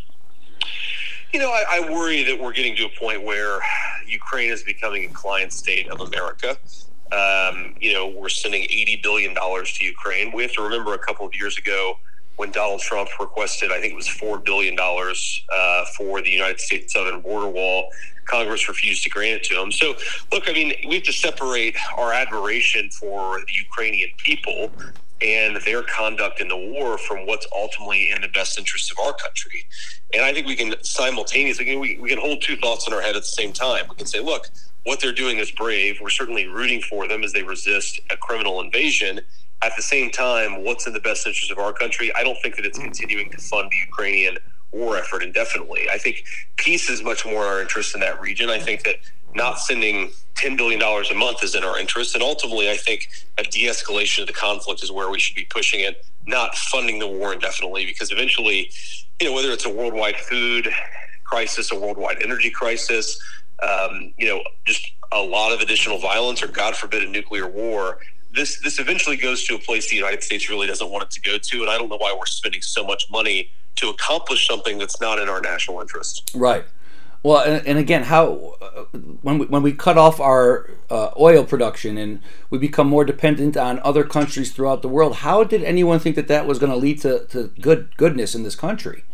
You 1.33 1.41
know, 1.41 1.49
I, 1.49 1.65
I, 1.71 1.91
worry 1.91 2.23
that 2.25 2.39
we're 2.39 2.53
getting 2.53 2.77
to 2.77 2.85
a 2.85 2.91
point 2.91 3.23
where 3.23 3.61
Ukraine 4.07 4.53
is 4.53 4.63
becoming 4.63 5.07
a 5.07 5.09
client 5.15 5.51
state 5.51 5.89
of 5.89 6.01
America. 6.01 6.59
Um, 7.13 7.75
you 7.81 7.93
know, 7.93 8.09
we're 8.09 8.29
sending 8.29 8.63
$80 8.63 9.03
billion 9.03 9.35
to 9.35 9.85
Ukraine. 9.85 10.33
We 10.33 10.43
have 10.43 10.53
to 10.53 10.63
remember 10.63 10.95
a 10.95 10.99
couple 10.99 11.27
of 11.27 11.35
years 11.35 11.59
ago, 11.59 11.99
when 12.37 12.51
Donald 12.51 12.81
Trump 12.81 13.09
requested, 13.21 13.71
I 13.71 13.81
think 13.81 13.93
it 13.93 13.97
was 13.97 14.09
$4 14.09 14.43
billion 14.45 14.77
uh, 14.79 15.85
for 15.97 16.23
the 16.23 16.31
United 16.31 16.61
States 16.61 16.95
southern 16.95 17.21
border 17.21 17.49
wall. 17.49 17.91
Congress 18.25 18.69
refused 18.69 19.03
to 19.05 19.11
grant 19.11 19.43
it 19.43 19.45
to 19.45 19.61
him. 19.61 19.71
So, 19.71 19.95
look, 20.33 20.49
I 20.49 20.53
mean, 20.53 20.73
we 20.89 20.95
have 20.95 21.05
to 21.05 21.13
separate 21.13 21.77
our 21.97 22.13
admiration 22.13 22.89
for 22.91 23.39
the 23.41 23.53
Ukrainian 23.53 24.11
people 24.17 24.71
and 25.21 25.57
their 25.65 25.83
conduct 25.83 26.41
in 26.41 26.49
the 26.49 26.57
war 26.57 26.99
from 26.99 27.27
what's 27.27 27.47
ultimately 27.55 28.11
in 28.11 28.23
the 28.23 28.29
best 28.29 28.59
interest 28.59 28.91
of 28.91 28.99
our 28.99 29.13
country. 29.13 29.65
And 30.15 30.25
I 30.25 30.33
think 30.33 30.47
we 30.47 30.57
can 30.57 30.75
simultaneously, 30.83 31.77
we, 31.77 31.99
we 31.99 32.09
can 32.09 32.19
hold 32.19 32.43
two 32.43 32.57
thoughts 32.57 32.87
in 32.87 32.93
our 32.93 33.01
head 33.01 33.15
at 33.15 33.23
the 33.23 33.29
same 33.29 33.53
time. 33.53 33.85
We 33.89 33.97
can 33.97 34.07
say, 34.07 34.21
look, 34.21 34.49
what 34.85 35.01
they're 35.01 35.13
doing 35.13 35.39
is 35.39 35.51
brave. 35.51 35.99
We're 36.01 36.11
certainly 36.11 36.47
rooting 36.47 36.83
for 36.83 37.07
them 37.07 37.23
as 37.23 37.33
they 37.33 37.43
resist 37.43 38.01
a 38.11 38.17
criminal 38.17 38.61
invasion 38.61 39.21
at 39.63 39.77
the 39.77 39.83
same 39.83 40.11
time, 40.11 40.65
what's 40.65 40.87
in 40.87 40.93
the 40.93 41.01
best 41.01 41.27
interest 41.27 41.51
of 41.51 41.59
our 41.59 41.73
country? 41.73 42.13
I 42.15 42.25
don't 42.25 42.37
think 42.43 42.57
that 42.57 42.67
it's 42.67 42.79
mm. 42.79 42.85
continuing 42.85 43.31
to 43.31 43.39
fund 43.39 43.71
the 43.71 43.77
Ukrainian 43.87 44.39
war 44.73 44.97
effort 44.97 45.23
indefinitely. 45.23 45.89
I 45.91 45.99
think 45.99 46.25
peace 46.57 46.91
is 46.91 47.03
much 47.03 47.25
more 47.25 47.45
our 47.45 47.63
interest 47.63 47.95
in 47.95 48.01
that 48.01 48.21
region. 48.21 48.51
I 48.51 48.59
think 48.59 48.83
that 48.85 48.97
not 49.35 49.59
sending 49.59 50.11
$10 50.35 50.57
billion 50.57 50.83
a 50.83 51.15
month 51.15 51.45
is 51.45 51.55
in 51.55 51.63
our 51.63 51.79
interest. 51.79 52.15
And 52.15 52.23
ultimately, 52.23 52.71
I 52.71 52.77
think 52.77 53.09
a 53.39 53.45
de 53.45 53.67
escalation 53.67 54.23
of 54.23 54.27
the 54.27 54.33
conflict 54.33 54.83
is 54.83 54.91
where 54.91 55.11
we 55.11 55.19
should 55.19 55.37
be 55.37 55.45
pushing 55.45 55.81
it, 55.81 56.05
not 56.27 56.57
funding 56.57 56.99
the 56.99 57.09
war 57.09 57.33
indefinitely, 57.33 57.87
because 57.87 58.11
eventually, 58.11 58.71
you 59.21 59.29
know, 59.29 59.33
whether 59.33 59.53
it's 59.53 59.65
a 59.65 59.71
worldwide 59.71 60.17
food 60.17 60.69
crisis, 61.25 61.71
a 61.73 61.79
worldwide 61.79 62.23
energy 62.23 62.51
crisis, 62.51 63.19
um, 63.63 64.13
you 64.19 64.27
know, 64.27 64.43
just 64.65 64.87
a 65.13 65.21
lot 65.21 65.53
of 65.53 65.61
additional 65.61 65.99
violence, 65.99 66.43
or 66.43 66.49
God 66.49 66.75
forbid, 66.77 67.03
a 67.03 67.09
nuclear 67.09 67.47
war, 67.47 67.99
this 68.35 68.61
this 68.61 68.79
eventually 68.79 69.17
goes 69.17 69.45
to 69.45 69.55
a 69.55 69.59
place 69.59 69.91
the 69.91 69.97
United 69.97 70.23
States 70.23 70.49
really 70.49 70.67
doesn't 70.67 70.91
want 70.91 71.05
it 71.05 71.11
to 71.11 71.21
go 71.21 71.39
to, 71.39 71.61
and 71.61 71.71
I 71.71 71.79
don't 71.79 71.89
know 71.89 71.99
why 71.99 72.15
we're 72.19 72.27
spending 72.27 72.63
so 72.63 72.85
much 72.85 73.11
money 73.11 73.51
to 73.77 73.89
accomplish 73.89 74.47
something 74.47 74.79
that's 74.79 75.01
not 75.01 75.19
in 75.19 75.29
our 75.29 75.41
national 75.41 75.81
interest. 75.81 76.31
Right. 76.35 76.65
Well, 77.23 77.39
and, 77.39 77.67
and 77.67 77.79
again, 77.79 78.05
how 78.05 78.57
uh, 78.61 78.99
when 79.23 79.39
we, 79.39 79.47
when 79.47 79.63
we 79.63 79.73
cut 79.73 79.97
off 79.97 80.19
our 80.19 80.69
uh, 80.91 81.11
oil 81.19 81.45
production 81.45 81.97
and 81.97 82.21
we 82.51 82.59
become 82.59 82.89
more 82.89 83.05
dependent 83.05 83.57
on 83.57 83.79
other 83.85 84.03
countries 84.03 84.51
throughout 84.51 84.83
the 84.83 84.89
world, 84.89 85.17
how 85.17 85.45
did 85.45 85.63
anyone 85.63 86.01
think 86.01 86.17
that 86.17 86.27
that 86.29 86.47
was 86.47 86.59
going 86.59 86.73
to 86.73 86.77
lead 86.77 87.01
to, 87.03 87.25
to 87.27 87.53
good 87.61 87.97
goodness 87.97 88.35
in 88.35 88.43
this 88.43 88.57
country? 88.57 89.05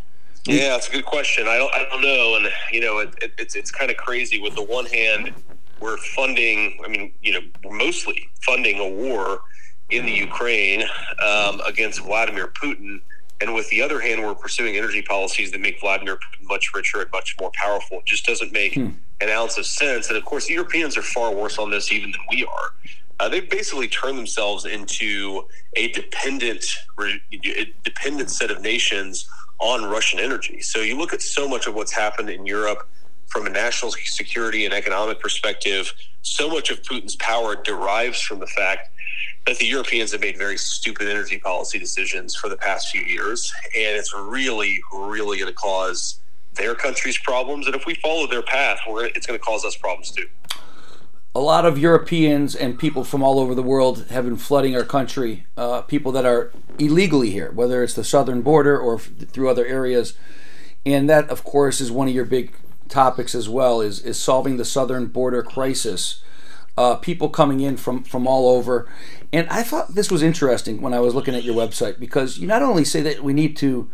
Yeah, 0.45 0.77
it's 0.77 0.89
a 0.89 0.93
good 0.93 1.05
question. 1.05 1.47
I 1.47 1.59
don't, 1.59 1.75
I 1.75 1.85
don't 1.91 2.03
know, 2.03 2.37
and 2.37 2.49
you 2.73 2.81
know, 2.81 2.99
it, 2.99 3.15
it, 3.21 3.33
it's 3.39 3.55
it's 3.55 3.71
kind 3.71 3.91
of 3.91 3.97
crazy. 3.97 4.39
With 4.39 4.55
the 4.55 4.63
one 4.63 4.87
hand, 4.87 5.35
we're 5.81 5.97
funding, 5.99 6.81
I 6.85 6.89
mean, 6.89 7.13
you 7.23 7.33
know, 7.33 7.41
we're 7.65 7.77
mostly 7.77 8.29
funding 8.43 8.79
a 8.79 8.89
war 8.89 9.43
in 9.91 10.05
the 10.05 10.13
Ukraine 10.13 10.83
um, 11.25 11.61
against 11.67 12.01
Vladimir 12.01 12.49
Putin. 12.49 13.01
And 13.41 13.55
with 13.55 13.69
the 13.71 13.81
other 13.81 14.01
hand, 14.01 14.21
we're 14.21 14.35
pursuing 14.35 14.77
energy 14.77 15.01
policies 15.01 15.53
that 15.53 15.61
make 15.61 15.81
Vladimir 15.81 16.19
much 16.43 16.75
richer 16.75 17.01
and 17.03 17.11
much 17.13 17.37
more 17.41 17.53
powerful. 17.55 17.99
It 17.99 18.07
just 18.07 18.27
doesn't 18.27 18.53
make 18.53 18.75
hmm. 18.75 18.89
an 19.21 19.29
ounce 19.29 19.57
of 19.59 19.67
sense. 19.67 20.09
And 20.09 20.17
of 20.17 20.25
course, 20.25 20.47
the 20.47 20.55
Europeans 20.55 20.97
are 20.97 21.03
far 21.03 21.33
worse 21.33 21.59
on 21.59 21.71
this 21.71 21.93
even 21.93 22.11
than 22.11 22.21
we 22.31 22.45
are. 22.45 22.75
Uh, 23.21 23.29
they've 23.29 23.49
basically 23.49 23.89
turned 23.89 24.19
themselves 24.19 24.65
into 24.65 25.47
a 25.75 25.89
dependent, 25.93 26.65
a 27.01 27.75
dependent 27.85 28.31
set 28.31 28.51
of 28.51 28.61
nations 28.61 29.29
on 29.59 29.85
Russian 29.85 30.21
energy. 30.21 30.61
So 30.61 30.81
you 30.81 30.97
look 30.97 31.13
at 31.13 31.23
so 31.23 31.49
much 31.49 31.67
of 31.67 31.75
what's 31.75 31.93
happened 31.93 32.31
in 32.31 32.47
Europe 32.47 32.89
from 33.27 33.47
a 33.47 33.51
national 33.51 33.93
security 33.93 34.65
and 34.65 34.73
economic 34.73 35.21
perspective. 35.21 35.93
So 36.23 36.49
much 36.49 36.71
of 36.71 36.83
Putin's 36.83 37.17
power 37.17 37.57
derives 37.57 38.21
from 38.21 38.39
the 38.39 38.47
fact 38.47 38.91
that 39.47 39.59
the 39.59 39.67
Europeans 39.67 40.13
have 40.13 40.21
made 40.21 40.37
very 40.37 40.59
stupid 40.59 41.09
energy 41.09 41.39
policy 41.39 41.79
decisions 41.79 42.35
for 42.37 42.49
the 42.49 42.57
past 42.57 42.89
few 42.89 43.03
years, 43.03 43.53
and 43.75 43.97
it's 43.97 44.15
really, 44.15 44.81
really 44.93 45.39
going 45.39 45.51
to 45.51 45.55
cause 45.55 46.21
their 46.55 46.75
country's 46.75 47.19
problems. 47.19 47.67
And 47.67 47.75
if 47.75 47.87
we 47.87 47.95
follow 47.95 48.27
their 48.27 48.43
path, 48.43 48.79
it's 48.87 49.27
going 49.27 49.39
to 49.39 49.45
cause 49.45 49.65
us 49.65 49.77
problems 49.77 50.11
too. 50.11 50.27
A 51.39 51.49
lot 51.53 51.65
of 51.65 51.79
Europeans 51.79 52.57
and 52.57 52.77
people 52.77 53.05
from 53.05 53.23
all 53.23 53.39
over 53.39 53.55
the 53.55 53.63
world 53.63 54.07
have 54.11 54.25
been 54.25 54.37
flooding 54.37 54.75
our 54.75 54.83
country. 54.83 55.47
Uh, 55.57 55.83
people 55.83 56.11
that 56.11 56.27
are 56.27 56.51
illegally 56.81 57.31
here, 57.31 57.53
whether 57.53 57.81
it's 57.85 57.95
the 57.95 58.03
southern 58.03 58.43
border 58.43 58.77
or 58.77 58.97
f- 58.97 59.09
through 59.31 59.49
other 59.49 59.65
areas, 59.65 60.15
and 60.85 61.09
that, 61.09 61.31
of 61.31 61.45
course, 61.45 61.81
is 61.81 61.93
one 61.93 62.09
of 62.09 62.15
your 62.15 62.25
big 62.25 62.57
topics 62.89 63.37
as 63.37 63.49
well. 63.49 63.81
Is 63.81 64.01
is 64.01 64.19
solving 64.19 64.57
the 64.57 64.65
southern 64.65 65.07
border 65.07 65.45
crisis 65.45 66.25
uh, 66.77 66.97
people 66.97 67.29
coming 67.29 67.61
in 67.61 67.77
from 67.77 68.03
from 68.03 68.27
all 68.27 68.49
over. 68.49 68.91
And 69.33 69.49
I 69.49 69.63
thought 69.63 69.95
this 69.95 70.11
was 70.11 70.25
interesting 70.25 70.81
when 70.81 70.93
I 70.93 70.99
was 70.99 71.15
looking 71.15 71.37
at 71.37 71.45
your 71.45 71.55
website 71.55 72.01
because 72.01 72.39
you 72.39 72.49
not 72.49 72.63
only 72.63 72.85
say 72.85 73.01
that 73.03 73.23
we 73.23 73.33
need 73.33 73.57
to, 73.59 73.89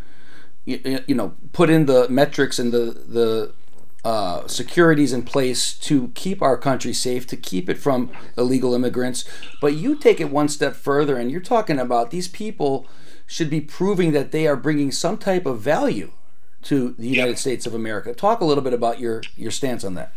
you, 0.65 1.01
you 1.07 1.15
know, 1.15 1.35
put 1.53 1.69
in 1.69 1.85
the 1.85 2.09
metrics 2.09 2.59
and 2.59 2.73
the 2.73 3.05
the 3.07 3.53
uh, 4.05 4.47
securities 4.47 5.13
in 5.13 5.23
place 5.23 5.73
to 5.79 6.09
keep 6.09 6.43
our 6.43 6.59
country 6.59 6.93
safe, 6.93 7.27
to 7.27 7.37
keep 7.37 7.69
it 7.69 7.79
from 7.79 8.11
illegal 8.37 8.75
immigrants, 8.75 9.25
but 9.61 9.75
you 9.75 9.95
take 9.97 10.21
it 10.21 10.31
one 10.31 10.49
step 10.49 10.75
further 10.75 11.17
and 11.17 11.31
you're 11.31 11.41
talking 11.41 11.79
about 11.79 12.11
these 12.11 12.29
people 12.29 12.87
should 13.27 13.49
be 13.49 13.61
proving 13.61 14.13
that 14.13 14.31
they 14.31 14.47
are 14.47 14.57
bringing 14.57 14.93
some 14.93 15.17
type 15.17 15.47
of 15.47 15.61
value 15.61 16.11
to 16.63 16.95
the 16.99 17.09
United 17.09 17.31
yep. 17.31 17.39
States 17.39 17.67
of 17.67 17.75
America. 17.75 18.13
Talk 18.15 18.41
a 18.41 18.45
little 18.45 18.65
bit 18.65 18.73
about 18.73 19.01
your 19.01 19.23
your 19.37 19.51
stance 19.51 19.85
on 19.85 19.95
that. 19.95 20.13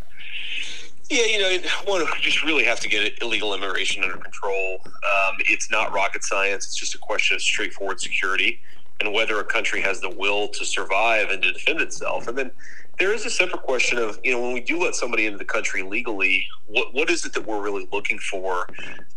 Yeah, 1.10 1.24
you 1.24 1.40
know, 1.40 1.70
one 1.86 2.06
just 2.20 2.44
really 2.44 2.66
have 2.66 2.82
to 2.82 2.90
get 2.90 3.22
illegal 3.22 3.54
immigration 3.54 4.04
under 4.04 4.18
control. 4.18 4.80
Um, 4.84 5.36
it's 5.40 5.72
not 5.72 5.94
rocket 5.94 6.24
science. 6.24 6.66
It's 6.66 6.76
just 6.76 6.96
a 6.96 6.98
question 6.98 7.36
of 7.36 7.42
straightforward 7.42 8.02
security 8.02 8.60
and 9.00 9.14
whether 9.14 9.40
a 9.40 9.44
country 9.44 9.80
has 9.82 10.02
the 10.02 10.10
will 10.10 10.50
to 10.50 10.66
survive 10.66 11.30
and 11.30 11.42
to 11.44 11.54
defend 11.54 11.80
itself. 11.80 12.28
And 12.28 12.38
then 12.38 12.52
there 13.00 13.14
is 13.14 13.26
a 13.26 13.30
separate 13.30 13.62
question 13.62 14.00
of, 14.00 14.20
you 14.24 14.32
know, 14.32 14.42
when 14.42 14.54
we 14.54 14.60
do 14.60 14.80
let 14.80 14.96
somebody 14.96 15.28
into 15.28 15.38
the 15.38 15.46
country 15.46 15.84
legally, 15.84 16.46
what 16.66 16.94
what 16.94 17.10
is 17.10 17.26
it 17.26 17.34
that 17.34 17.46
we're 17.46 17.62
really 17.62 17.88
looking 17.92 18.18
for? 18.18 18.68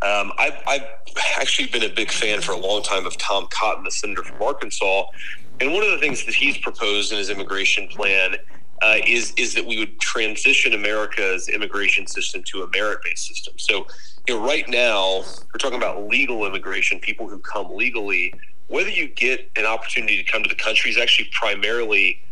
Um, 0.02 0.32
I've, 0.38 0.58
I've 0.66 0.84
actually 1.38 1.68
been 1.68 1.84
a 1.84 1.94
big 1.94 2.10
fan 2.10 2.40
for 2.40 2.52
a 2.52 2.58
long 2.58 2.82
time 2.82 3.06
of 3.06 3.16
Tom 3.16 3.46
Cotton, 3.50 3.84
the 3.84 3.90
senator 3.90 4.22
from 4.22 4.42
Arkansas. 4.42 5.04
And 5.60 5.72
one 5.72 5.82
of 5.82 5.90
the 5.90 5.98
things 5.98 6.24
that 6.24 6.34
he's 6.34 6.56
proposed 6.58 7.12
in 7.12 7.18
his 7.18 7.30
immigration 7.30 7.88
plan 7.88 8.36
uh, 8.82 8.96
is 9.06 9.32
is 9.36 9.54
that 9.54 9.64
we 9.64 9.78
would 9.78 9.98
transition 9.98 10.74
America's 10.74 11.48
immigration 11.48 12.06
system 12.06 12.42
to 12.52 12.62
a 12.62 12.68
merit 12.70 12.98
based 13.02 13.26
system. 13.26 13.54
So, 13.58 13.86
you 14.28 14.34
know, 14.36 14.46
right 14.46 14.68
now 14.68 15.20
we're 15.20 15.58
talking 15.58 15.78
about 15.78 16.06
legal 16.06 16.46
immigration, 16.46 16.98
people 17.00 17.28
who 17.28 17.38
come 17.38 17.74
legally. 17.74 18.34
Whether 18.68 18.90
you 18.90 19.08
get 19.08 19.50
an 19.56 19.64
opportunity 19.64 20.22
to 20.22 20.30
come 20.30 20.44
to 20.44 20.48
the 20.48 20.54
country 20.54 20.90
is 20.90 20.98
actually 20.98 21.28
primarily 21.32 22.22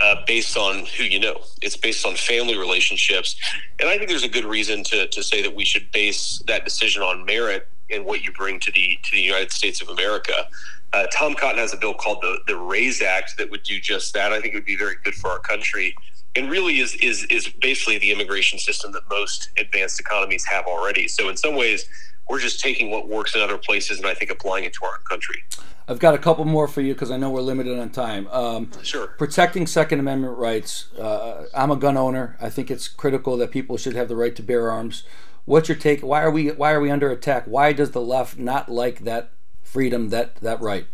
uh, 0.00 0.16
based 0.26 0.56
on 0.56 0.86
who 0.86 1.04
you 1.04 1.20
know. 1.20 1.40
It's 1.62 1.76
based 1.76 2.06
on 2.06 2.16
family 2.16 2.56
relationships, 2.56 3.36
and 3.80 3.88
I 3.88 3.96
think 3.96 4.08
there's 4.08 4.24
a 4.24 4.28
good 4.28 4.44
reason 4.44 4.84
to 4.84 5.08
to 5.08 5.22
say 5.22 5.42
that 5.42 5.54
we 5.54 5.64
should 5.64 5.90
base 5.92 6.42
that 6.46 6.64
decision 6.64 7.02
on 7.02 7.24
merit 7.24 7.68
and 7.90 8.04
what 8.04 8.22
you 8.22 8.32
bring 8.32 8.60
to 8.60 8.72
the 8.72 8.98
to 9.02 9.10
the 9.12 9.20
United 9.20 9.52
States 9.52 9.80
of 9.80 9.88
America. 9.88 10.48
Uh, 10.92 11.06
Tom 11.12 11.34
Cotton 11.34 11.58
has 11.58 11.74
a 11.74 11.76
bill 11.76 11.94
called 11.94 12.18
the 12.22 12.38
the 12.46 12.56
RAISE 12.56 13.02
Act 13.02 13.36
that 13.38 13.50
would 13.50 13.62
do 13.62 13.80
just 13.80 14.14
that. 14.14 14.32
I 14.32 14.40
think 14.40 14.54
it 14.54 14.56
would 14.56 14.64
be 14.64 14.76
very 14.76 14.96
good 15.02 15.14
for 15.14 15.30
our 15.30 15.40
country, 15.40 15.94
and 16.36 16.50
really 16.50 16.80
is 16.80 16.94
is 16.96 17.24
is 17.24 17.48
basically 17.48 17.98
the 17.98 18.12
immigration 18.12 18.58
system 18.58 18.92
that 18.92 19.02
most 19.10 19.50
advanced 19.58 20.00
economies 20.00 20.44
have 20.44 20.66
already. 20.66 21.08
So 21.08 21.28
in 21.28 21.36
some 21.36 21.56
ways, 21.56 21.86
we're 22.28 22.40
just 22.40 22.60
taking 22.60 22.90
what 22.90 23.08
works 23.08 23.34
in 23.34 23.40
other 23.40 23.58
places 23.58 23.98
and 23.98 24.06
I 24.06 24.14
think 24.14 24.30
applying 24.30 24.64
it 24.64 24.72
to 24.74 24.84
our 24.84 24.98
country. 24.98 25.44
I've 25.86 25.98
got 25.98 26.14
a 26.14 26.18
couple 26.18 26.46
more 26.46 26.66
for 26.66 26.80
you 26.80 26.94
because 26.94 27.10
I 27.10 27.18
know 27.18 27.28
we're 27.28 27.42
limited 27.42 27.78
on 27.78 27.90
time. 27.90 28.26
Um, 28.28 28.70
sure. 28.82 29.08
Protecting 29.08 29.66
Second 29.66 30.00
Amendment 30.00 30.38
rights. 30.38 30.90
Uh, 30.94 31.44
I'm 31.54 31.70
a 31.70 31.76
gun 31.76 31.98
owner. 31.98 32.36
I 32.40 32.48
think 32.48 32.70
it's 32.70 32.88
critical 32.88 33.36
that 33.36 33.50
people 33.50 33.76
should 33.76 33.94
have 33.94 34.08
the 34.08 34.16
right 34.16 34.34
to 34.36 34.42
bear 34.42 34.70
arms. 34.70 35.02
What's 35.44 35.68
your 35.68 35.76
take? 35.76 36.00
Why 36.00 36.22
are 36.22 36.30
we 36.30 36.48
Why 36.48 36.72
are 36.72 36.80
we 36.80 36.90
under 36.90 37.10
attack? 37.10 37.44
Why 37.44 37.74
does 37.74 37.90
the 37.90 38.00
left 38.00 38.38
not 38.38 38.70
like 38.70 39.00
that 39.00 39.32
freedom, 39.62 40.08
that 40.08 40.36
that 40.36 40.60
right? 40.62 40.86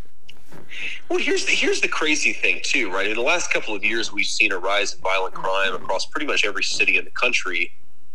Well, 1.08 1.20
here's 1.20 1.46
the, 1.46 1.52
here's 1.52 1.80
the 1.80 1.88
crazy 1.88 2.32
thing 2.32 2.60
too, 2.64 2.90
right? 2.90 3.06
In 3.06 3.14
the 3.14 3.22
last 3.22 3.52
couple 3.52 3.75
of 3.75 3.84
years, 3.84 4.12
we've 4.12 4.26
seen 4.26 4.50
a 4.50 4.58
rise 4.58 4.94
in 4.94 5.00
violent 5.00 5.34
crime 5.34 5.75
across 5.75 6.06
pretty 6.06 6.26
much 6.26 6.44
every 6.44 6.64
city 6.64 6.96
in 6.96 7.04
the 7.04 7.10
country, 7.10 7.72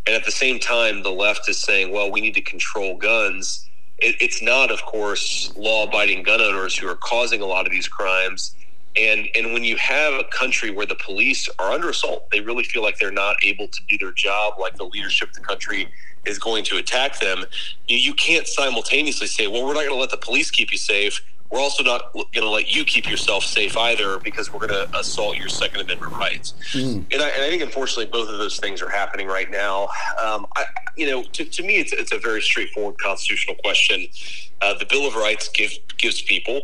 and 0.07 0.15
at 0.15 0.23
the 0.25 0.31
same 0.31 0.59
time, 0.59 1.03
the 1.03 1.11
left 1.11 1.49
is 1.49 1.59
saying, 1.59 1.91
"Well, 1.91 2.11
we 2.11 2.21
need 2.21 2.35
to 2.35 2.41
control 2.41 2.97
guns." 2.97 3.67
It, 3.97 4.15
it's 4.19 4.41
not, 4.41 4.71
of 4.71 4.83
course, 4.83 5.53
law-abiding 5.55 6.23
gun 6.23 6.41
owners 6.41 6.75
who 6.75 6.87
are 6.87 6.97
causing 6.97 7.41
a 7.41 7.45
lot 7.45 7.65
of 7.65 7.71
these 7.71 7.87
crimes. 7.87 8.55
And 8.97 9.27
and 9.35 9.53
when 9.53 9.63
you 9.63 9.75
have 9.77 10.13
a 10.13 10.23
country 10.25 10.71
where 10.71 10.85
the 10.85 10.95
police 10.95 11.49
are 11.59 11.71
under 11.71 11.89
assault, 11.89 12.29
they 12.31 12.41
really 12.41 12.63
feel 12.63 12.81
like 12.83 12.97
they're 12.97 13.11
not 13.11 13.35
able 13.43 13.67
to 13.67 13.79
do 13.89 13.97
their 13.97 14.11
job, 14.11 14.53
like 14.59 14.75
the 14.75 14.85
leadership 14.85 15.29
of 15.29 15.35
the 15.35 15.41
country 15.41 15.87
is 16.25 16.39
going 16.39 16.63
to 16.65 16.77
attack 16.77 17.19
them. 17.19 17.45
You, 17.87 17.97
you 17.97 18.13
can't 18.13 18.47
simultaneously 18.47 19.27
say, 19.27 19.47
"Well, 19.47 19.63
we're 19.63 19.73
not 19.73 19.81
going 19.81 19.89
to 19.89 19.95
let 19.95 20.11
the 20.11 20.17
police 20.17 20.51
keep 20.51 20.71
you 20.71 20.77
safe." 20.77 21.21
We're 21.51 21.59
also 21.59 21.83
not 21.83 22.11
going 22.13 22.27
to 22.33 22.49
let 22.49 22.73
you 22.73 22.83
keep 22.83 23.09
yourself 23.09 23.43
safe 23.43 23.77
either 23.77 24.19
because 24.19 24.51
we're 24.51 24.67
going 24.67 24.87
to 24.87 24.97
assault 24.97 25.37
your 25.37 25.47
Second 25.47 25.81
Amendment 25.81 26.11
rights. 26.13 26.53
Mm. 26.73 27.05
And, 27.13 27.21
I, 27.21 27.29
and, 27.29 27.43
I, 27.43 27.49
think, 27.49 27.61
unfortunately, 27.61 28.07
both 28.07 28.29
of 28.29 28.37
those 28.39 28.59
things 28.59 28.81
are 28.81 28.89
happening 28.89 29.27
right 29.27 29.49
now. 29.49 29.83
Um, 30.21 30.47
I, 30.55 30.65
you 30.97 31.09
know, 31.09 31.23
to, 31.23 31.45
to 31.45 31.63
me, 31.63 31.77
it's, 31.77 31.93
it's 31.93 32.11
a 32.11 32.17
very 32.17 32.41
straightforward 32.41 32.97
constitutional 32.97 33.55
question. 33.57 34.07
Uh, 34.61 34.73
the 34.73 34.85
Bill 34.85 35.07
of 35.07 35.15
Rights 35.15 35.47
give, 35.49 35.71
gives 35.97 36.21
people 36.21 36.61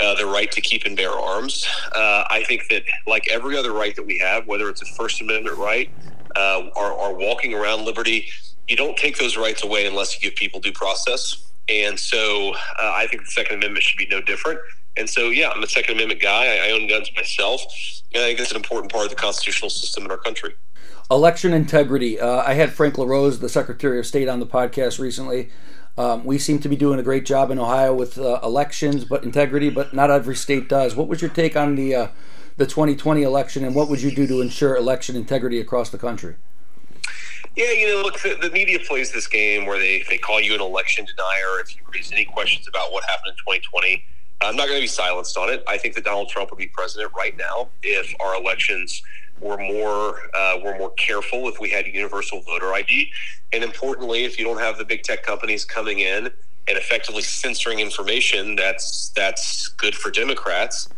uh, 0.00 0.14
the 0.14 0.26
right 0.26 0.50
to 0.52 0.60
keep 0.60 0.84
and 0.84 0.96
bear 0.96 1.10
arms. 1.10 1.66
Uh, 1.94 2.24
I 2.30 2.44
think 2.46 2.68
that, 2.70 2.84
like 3.06 3.28
every 3.28 3.56
other 3.56 3.72
right 3.72 3.94
that 3.96 4.06
we 4.06 4.18
have, 4.18 4.46
whether 4.46 4.68
it's 4.68 4.82
a 4.82 4.86
First 4.96 5.20
Amendment 5.20 5.58
right 5.58 5.90
uh, 6.36 6.68
or, 6.76 6.92
or 6.92 7.14
walking 7.14 7.52
around 7.52 7.84
liberty, 7.84 8.28
you 8.68 8.76
don't 8.76 8.96
take 8.96 9.18
those 9.18 9.36
rights 9.36 9.64
away 9.64 9.86
unless 9.86 10.14
you 10.14 10.30
give 10.30 10.36
people 10.36 10.60
due 10.60 10.72
process. 10.72 11.49
And 11.70 11.98
so 11.98 12.52
uh, 12.52 12.92
I 12.94 13.06
think 13.06 13.24
the 13.24 13.30
Second 13.30 13.56
Amendment 13.56 13.84
should 13.84 13.98
be 13.98 14.08
no 14.08 14.20
different. 14.20 14.58
And 14.96 15.08
so, 15.08 15.28
yeah, 15.28 15.50
I'm 15.50 15.62
a 15.62 15.68
Second 15.68 15.94
Amendment 15.94 16.20
guy. 16.20 16.46
I, 16.46 16.68
I 16.68 16.70
own 16.72 16.88
guns 16.88 17.10
myself. 17.14 17.62
And 18.12 18.22
I 18.22 18.26
think 18.26 18.40
it's 18.40 18.50
an 18.50 18.56
important 18.56 18.90
part 18.90 19.04
of 19.04 19.10
the 19.10 19.16
constitutional 19.16 19.70
system 19.70 20.04
in 20.04 20.10
our 20.10 20.16
country. 20.16 20.54
Election 21.10 21.52
integrity. 21.52 22.18
Uh, 22.18 22.42
I 22.42 22.54
had 22.54 22.72
Frank 22.72 22.98
LaRose, 22.98 23.38
the 23.38 23.48
Secretary 23.48 23.98
of 23.98 24.06
State, 24.06 24.28
on 24.28 24.40
the 24.40 24.46
podcast 24.46 24.98
recently. 24.98 25.50
Um, 25.96 26.24
we 26.24 26.38
seem 26.38 26.58
to 26.60 26.68
be 26.68 26.76
doing 26.76 26.98
a 26.98 27.02
great 27.02 27.24
job 27.24 27.50
in 27.50 27.58
Ohio 27.58 27.94
with 27.94 28.18
uh, 28.18 28.40
elections, 28.42 29.04
but 29.04 29.24
integrity, 29.24 29.70
but 29.70 29.92
not 29.92 30.10
every 30.10 30.36
state 30.36 30.68
does. 30.68 30.96
What 30.96 31.08
was 31.08 31.20
your 31.20 31.30
take 31.30 31.56
on 31.56 31.74
the 31.74 31.94
uh, 31.94 32.08
the 32.56 32.66
2020 32.66 33.22
election, 33.22 33.64
and 33.64 33.74
what 33.74 33.88
would 33.88 34.02
you 34.02 34.10
do 34.10 34.26
to 34.26 34.40
ensure 34.40 34.76
election 34.76 35.16
integrity 35.16 35.60
across 35.60 35.90
the 35.90 35.98
country? 35.98 36.36
Yeah, 37.56 37.72
you 37.72 37.88
know, 37.88 38.02
look, 38.02 38.20
the, 38.20 38.38
the, 38.40 38.50
media 38.50 38.78
plays 38.78 39.10
this 39.10 39.26
game 39.26 39.66
where 39.66 39.78
they, 39.78 40.04
they 40.08 40.18
call 40.18 40.40
you 40.40 40.54
an 40.54 40.60
election 40.60 41.04
denier 41.04 41.60
if 41.60 41.76
you 41.76 41.82
raise 41.92 42.12
any 42.12 42.24
questions 42.24 42.68
about 42.68 42.92
what 42.92 43.02
happened 43.04 43.32
in 43.32 43.34
2020. 43.34 44.04
I'm 44.40 44.56
not 44.56 44.68
going 44.68 44.78
to 44.78 44.82
be 44.82 44.86
silenced 44.86 45.36
on 45.36 45.50
it. 45.50 45.62
I 45.68 45.76
think 45.76 45.94
that 45.96 46.04
Donald 46.04 46.28
Trump 46.28 46.50
would 46.50 46.58
be 46.58 46.68
president 46.68 47.12
right 47.16 47.36
now 47.36 47.68
if 47.82 48.14
our 48.20 48.36
elections 48.36 49.02
were 49.40 49.58
more 49.58 50.20
uh, 50.34 50.58
were 50.62 50.76
more 50.78 50.90
careful, 50.92 51.48
if 51.48 51.60
we 51.60 51.70
had 51.70 51.86
universal 51.86 52.40
voter 52.42 52.72
ID, 52.72 53.10
and 53.52 53.64
importantly, 53.64 54.24
if 54.24 54.38
you 54.38 54.44
don't 54.44 54.60
have 54.60 54.78
the 54.78 54.84
big 54.84 55.02
tech 55.02 55.22
companies 55.22 55.64
coming 55.64 55.98
in 55.98 56.26
and 56.68 56.78
effectively 56.78 57.22
censoring 57.22 57.80
information 57.80 58.54
that's 58.54 59.10
that's 59.16 59.68
good 59.68 59.94
for 59.94 60.10
Democrats 60.10 60.88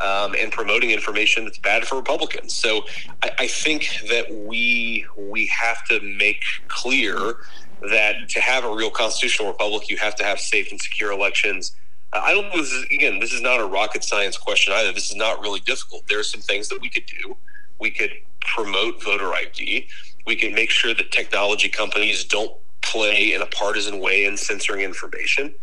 um, 0.00 0.34
and 0.38 0.50
promoting 0.50 0.90
information 0.90 1.44
that's 1.44 1.58
bad 1.58 1.86
for 1.86 1.96
Republicans. 1.96 2.54
So 2.54 2.84
I, 3.22 3.30
I 3.40 3.46
think 3.46 3.88
that 4.08 4.32
we 4.32 5.06
we 5.16 5.46
have 5.46 5.84
to 5.86 6.00
make 6.00 6.42
clear 6.68 7.36
that 7.90 8.28
to 8.28 8.40
have 8.40 8.64
a 8.64 8.74
real 8.74 8.90
constitutional 8.90 9.48
republic, 9.48 9.88
you 9.88 9.96
have 9.96 10.14
to 10.16 10.24
have 10.24 10.38
safe 10.38 10.70
and 10.70 10.80
secure 10.80 11.12
elections. 11.12 11.74
Uh, 12.12 12.20
I 12.22 12.32
don't 12.32 12.48
know. 12.50 12.60
This 12.60 12.72
is, 12.72 12.84
again, 12.84 13.20
this 13.20 13.32
is 13.32 13.40
not 13.40 13.60
a 13.60 13.64
rocket 13.64 14.04
science 14.04 14.36
question 14.36 14.72
either. 14.74 14.92
This 14.92 15.10
is 15.10 15.16
not 15.16 15.40
really 15.40 15.60
difficult. 15.60 16.06
There 16.08 16.18
are 16.18 16.24
some 16.24 16.40
things 16.40 16.68
that 16.68 16.80
we 16.80 16.90
could 16.90 17.06
do. 17.06 17.36
We 17.78 17.90
could 17.90 18.12
promote 18.40 19.02
voter 19.02 19.32
ID. 19.32 19.88
We 20.26 20.36
can 20.36 20.54
make 20.54 20.70
sure 20.70 20.92
that 20.94 21.10
technology 21.10 21.68
companies 21.68 22.24
don't 22.24 22.52
play 22.82 23.32
in 23.32 23.42
a 23.42 23.46
partisan 23.46 24.00
way 24.00 24.24
in 24.24 24.36
censoring 24.36 24.82
information. 24.82 25.54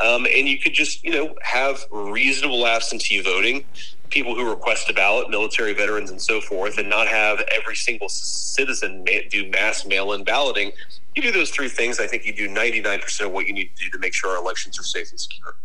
Um, 0.00 0.26
and 0.26 0.48
you 0.48 0.58
could 0.58 0.74
just, 0.74 1.04
you 1.04 1.12
know, 1.12 1.34
have 1.42 1.84
reasonable 1.90 2.66
absentee 2.66 3.20
voting, 3.20 3.64
people 4.10 4.34
who 4.34 4.48
request 4.48 4.90
a 4.90 4.92
ballot, 4.92 5.30
military 5.30 5.72
veterans, 5.72 6.10
and 6.10 6.20
so 6.20 6.40
forth, 6.40 6.78
and 6.78 6.88
not 6.88 7.08
have 7.08 7.40
every 7.56 7.76
single 7.76 8.08
citizen 8.08 9.04
do 9.30 9.48
mass 9.50 9.86
mail-in 9.86 10.24
balloting. 10.24 10.72
You 11.14 11.22
do 11.22 11.32
those 11.32 11.50
three 11.50 11.68
things, 11.68 11.98
I 11.98 12.06
think 12.06 12.26
you 12.26 12.34
do 12.34 12.48
99% 12.48 13.26
of 13.26 13.32
what 13.32 13.46
you 13.46 13.54
need 13.54 13.70
to 13.74 13.84
do 13.84 13.90
to 13.90 13.98
make 13.98 14.12
sure 14.12 14.30
our 14.30 14.36
elections 14.36 14.78
are 14.78 14.84
safe 14.84 15.10
and 15.10 15.18
secure. 15.20 15.56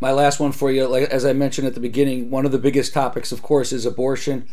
My 0.00 0.12
last 0.12 0.38
one 0.38 0.52
for 0.52 0.70
you, 0.70 0.86
like 0.86 1.08
as 1.10 1.24
I 1.24 1.32
mentioned 1.32 1.66
at 1.66 1.74
the 1.74 1.80
beginning, 1.80 2.30
one 2.30 2.46
of 2.46 2.52
the 2.52 2.58
biggest 2.58 2.94
topics, 2.94 3.32
of 3.32 3.42
course, 3.42 3.72
is 3.72 3.84
abortion, 3.84 4.48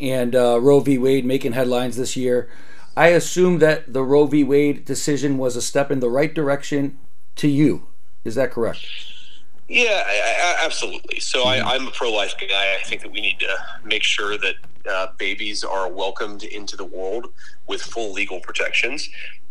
and 0.00 0.34
uh, 0.34 0.58
Roe 0.60 0.80
v. 0.80 0.98
Wade 0.98 1.24
making 1.24 1.52
headlines 1.52 1.96
this 1.96 2.16
year. 2.16 2.48
I 2.96 3.08
assume 3.08 3.58
that 3.58 3.92
the 3.92 4.02
Roe 4.02 4.26
v. 4.26 4.42
Wade 4.42 4.86
decision 4.86 5.36
was 5.36 5.54
a 5.54 5.62
step 5.62 5.90
in 5.90 6.00
the 6.00 6.08
right 6.08 6.34
direction 6.34 6.98
to 7.36 7.46
you. 7.46 7.88
Is 8.26 8.34
that 8.34 8.50
correct? 8.50 8.84
Yeah, 9.68 10.02
I, 10.04 10.56
I, 10.60 10.64
absolutely. 10.64 11.20
So 11.20 11.44
I, 11.44 11.76
am 11.76 11.86
a 11.86 11.90
pro-life 11.92 12.34
guy. 12.40 12.76
I 12.78 12.82
think 12.84 13.02
that 13.02 13.12
we 13.12 13.20
need 13.20 13.38
to 13.38 13.56
make 13.84 14.02
sure 14.02 14.36
that 14.36 14.54
uh, 14.90 15.08
babies 15.16 15.62
are 15.62 15.88
welcomed 15.88 16.42
into 16.42 16.76
the 16.76 16.84
world 16.84 17.32
with 17.68 17.82
full 17.82 18.12
legal 18.12 18.40
protections. 18.40 19.08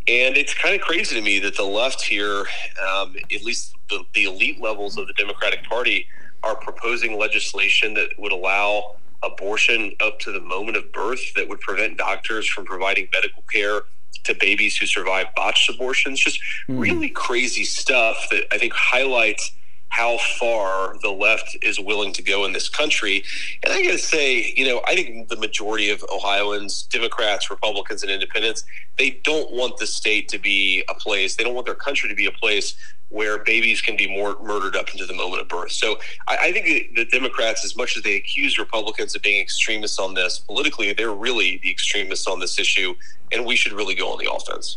And 0.07 0.37
it's 0.37 0.53
kind 0.53 0.75
of 0.75 0.81
crazy 0.81 1.15
to 1.15 1.21
me 1.21 1.39
that 1.39 1.55
the 1.55 1.63
left 1.63 2.03
here, 2.03 2.45
um, 2.89 3.15
at 3.33 3.43
least 3.43 3.75
the, 3.89 4.03
the 4.13 4.25
elite 4.25 4.61
levels 4.61 4.97
of 4.97 5.07
the 5.07 5.13
Democratic 5.13 5.63
Party, 5.63 6.07
are 6.43 6.55
proposing 6.55 7.17
legislation 7.17 7.93
that 7.93 8.09
would 8.17 8.33
allow 8.33 8.97
abortion 9.23 9.93
up 10.01 10.19
to 10.19 10.31
the 10.31 10.41
moment 10.41 10.77
of 10.77 10.91
birth 10.91 11.33
that 11.35 11.47
would 11.47 11.61
prevent 11.61 11.97
doctors 11.97 12.47
from 12.47 12.65
providing 12.65 13.07
medical 13.13 13.43
care 13.51 13.83
to 14.23 14.33
babies 14.33 14.77
who 14.77 14.85
survive 14.85 15.27
botched 15.35 15.69
abortions. 15.69 16.19
Just 16.19 16.39
mm. 16.69 16.79
really 16.79 17.09
crazy 17.09 17.63
stuff 17.63 18.27
that 18.31 18.45
I 18.51 18.57
think 18.57 18.73
highlights 18.73 19.51
how 19.89 20.17
far 20.17 20.97
the 21.03 21.09
left 21.09 21.55
is 21.61 21.79
willing 21.79 22.11
to 22.11 22.21
go 22.21 22.43
in 22.43 22.51
this 22.51 22.67
country. 22.67 23.23
And 23.63 23.71
I 23.71 23.81
got 23.81 23.91
to 23.91 23.97
say, 23.97 24.53
you 24.57 24.67
know, 24.67 24.81
I 24.85 24.95
think 24.95 25.29
the 25.29 25.37
majority 25.37 25.89
of 25.89 26.03
Ohioans, 26.11 26.83
Democrats, 26.91 27.49
Republicans, 27.49 28.03
and 28.03 28.11
independents, 28.11 28.65
they 28.97 29.21
don't 29.23 29.53
want 29.53 29.77
the 29.77 29.87
state 29.87 30.27
to 30.29 30.37
be 30.37 30.83
a 30.89 30.95
place, 30.95 31.37
they 31.37 31.45
don't 31.45 31.53
want 31.53 31.65
their 31.65 31.75
country 31.75 32.09
to 32.09 32.15
be 32.15 32.25
a 32.25 32.31
place 32.31 32.75
where 33.09 33.43
babies 33.43 33.81
can 33.81 33.95
be 33.95 34.07
more 34.07 34.35
murdered 34.41 34.75
up 34.75 34.91
into 34.91 35.05
the 35.05 35.13
moment 35.13 35.41
of 35.41 35.47
birth. 35.47 35.71
So 35.71 35.99
I, 36.27 36.37
I 36.37 36.51
think 36.51 36.95
the 36.95 37.05
Democrats, 37.05 37.63
as 37.63 37.75
much 37.75 37.95
as 37.97 38.03
they 38.03 38.15
accuse 38.15 38.57
Republicans 38.57 39.15
of 39.15 39.21
being 39.21 39.41
extremists 39.41 39.99
on 39.99 40.13
this, 40.13 40.39
politically, 40.39 40.91
they're 40.93 41.13
really 41.13 41.59
the 41.61 41.71
extremists 41.71 42.27
on 42.27 42.39
this 42.39 42.59
issue, 42.59 42.95
and 43.31 43.45
we 43.45 43.55
should 43.55 43.73
really 43.73 43.95
go 43.95 44.11
on 44.11 44.17
the 44.17 44.31
offense. 44.31 44.75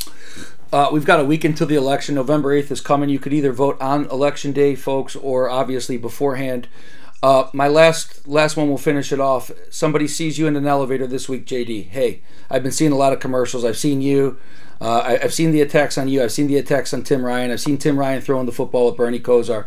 Uh, 0.70 0.90
we've 0.92 1.06
got 1.06 1.18
a 1.18 1.24
week 1.24 1.44
until 1.44 1.66
the 1.66 1.74
election. 1.74 2.14
November 2.14 2.50
8th 2.50 2.70
is 2.70 2.80
coming. 2.80 3.08
You 3.08 3.18
could 3.18 3.32
either 3.32 3.52
vote 3.52 3.80
on 3.80 4.04
election 4.10 4.52
day, 4.52 4.74
folks, 4.74 5.16
or 5.16 5.48
obviously 5.48 5.96
beforehand. 5.96 6.68
Uh, 7.20 7.48
my 7.52 7.66
last 7.66 8.28
last 8.28 8.56
one 8.56 8.68
will 8.68 8.78
finish 8.78 9.10
it 9.10 9.18
off. 9.18 9.50
Somebody 9.70 10.06
sees 10.06 10.38
you 10.38 10.46
in 10.46 10.54
an 10.54 10.66
elevator 10.66 11.06
this 11.06 11.28
week, 11.28 11.46
JD. 11.46 11.88
Hey, 11.88 12.22
I've 12.48 12.62
been 12.62 12.70
seeing 12.70 12.92
a 12.92 12.96
lot 12.96 13.12
of 13.12 13.18
commercials. 13.18 13.64
I've 13.64 13.78
seen 13.78 14.00
you. 14.00 14.38
Uh, 14.80 15.00
I, 15.04 15.16
have 15.18 15.34
seen 15.34 15.50
the 15.50 15.60
attacks 15.60 15.98
on 15.98 16.08
you. 16.08 16.22
I've 16.22 16.32
seen 16.32 16.46
the 16.46 16.56
attacks 16.56 16.94
on 16.94 17.02
Tim 17.02 17.24
Ryan. 17.24 17.50
I've 17.50 17.60
seen 17.60 17.78
Tim 17.78 17.98
Ryan 17.98 18.20
throwing 18.20 18.46
the 18.46 18.52
football 18.52 18.86
with 18.86 18.96
Bernie 18.96 19.20
Kosar. 19.20 19.66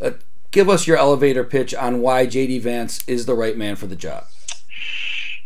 Uh, 0.00 0.12
give 0.50 0.68
us 0.68 0.86
your 0.86 0.96
elevator 0.96 1.44
pitch 1.44 1.74
on 1.74 2.00
why 2.00 2.26
JD 2.26 2.62
Vance 2.62 3.06
is 3.06 3.26
the 3.26 3.34
right 3.34 3.56
man 3.56 3.76
for 3.76 3.86
the 3.86 3.96
job. 3.96 4.24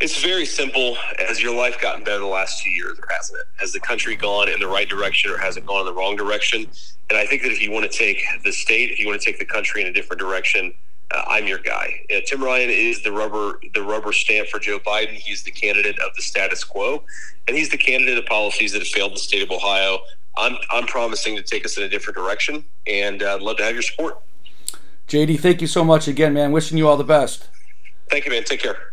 It's 0.01 0.21
very 0.21 0.47
simple. 0.47 0.97
Has 1.19 1.41
your 1.41 1.55
life 1.55 1.81
gotten 1.81 2.03
better 2.03 2.19
the 2.19 2.27
last 2.27 2.63
two 2.63 2.71
years, 2.71 2.99
or 2.99 3.07
hasn't 3.09 3.39
it? 3.39 3.47
Has 3.61 3.73
the 3.73 3.81
country 3.81 4.17
gone 4.17 4.49
in 4.49 4.59
the 4.59 4.67
right 4.67 4.89
direction, 4.89 5.31
or 5.31 5.39
has 5.39 5.57
it 5.57 5.65
gone 5.65 5.81
in 5.81 5.87
the 5.87 5.95
wrong 5.95 6.17
direction? 6.17 6.67
And 7.09 7.19
I 7.19 7.25
think 7.27 7.43
that 7.43 7.53
if 7.53 7.63
you 7.63 7.71
want 7.71 7.91
to 7.91 7.99
take 7.99 8.21
the 8.43 8.53
state, 8.53 8.91
if 8.91 8.99
you 8.99 9.07
want 9.07 9.21
to 9.21 9.25
take 9.25 9.39
the 9.39 9.45
country 9.45 9.81
in 9.81 9.87
a 9.87 9.93
different 9.93 10.19
direction, 10.19 10.75
uh, 11.11 11.23
I'm 11.27 11.47
your 11.47 11.59
guy. 11.59 12.05
Uh, 12.15 12.21
Tim 12.27 12.43
Ryan 12.43 12.71
is 12.71 13.03
the 13.03 13.13
rubber 13.13 13.61
the 13.75 13.83
rubber 13.83 14.13
stamp 14.13 14.49
for 14.49 14.59
Joe 14.59 14.79
Biden. 14.79 15.15
He's 15.15 15.43
the 15.43 15.51
candidate 15.51 15.99
of 15.99 16.15
the 16.17 16.23
status 16.23 16.65
quo, 16.65 17.05
and 17.49 17.57
he's 17.57 17.69
the 17.69 17.77
candidate 17.77 18.19
of 18.19 18.27
policies 18.27 18.73
that 18.73 18.79
have 18.79 18.89
failed 18.89 19.15
the 19.15 19.19
state 19.19 19.43
of 19.43 19.51
Ohio. 19.51 20.01
I'm 20.37 20.57
I'm 20.71 20.87
promising 20.87 21.37
to 21.37 21.43
take 21.43 21.65
us 21.65 21.77
in 21.77 21.85
a 21.85 21.89
different 21.89 22.17
direction, 22.17 22.65
and 22.87 23.23
uh, 23.23 23.35
I'd 23.35 23.43
love 23.43 23.59
to 23.59 23.65
have 23.65 23.75
your 23.75 23.83
support. 23.83 24.21
JD, 25.09 25.41
thank 25.41 25.61
you 25.61 25.67
so 25.67 25.85
much 25.85 26.09
again, 26.09 26.33
man. 26.33 26.53
Wishing 26.53 26.79
you 26.79 26.89
all 26.89 26.97
the 26.97 27.05
best. 27.05 27.49
Thank 28.09 28.25
you, 28.25 28.31
man. 28.31 28.45
Take 28.45 28.61
care. 28.61 28.92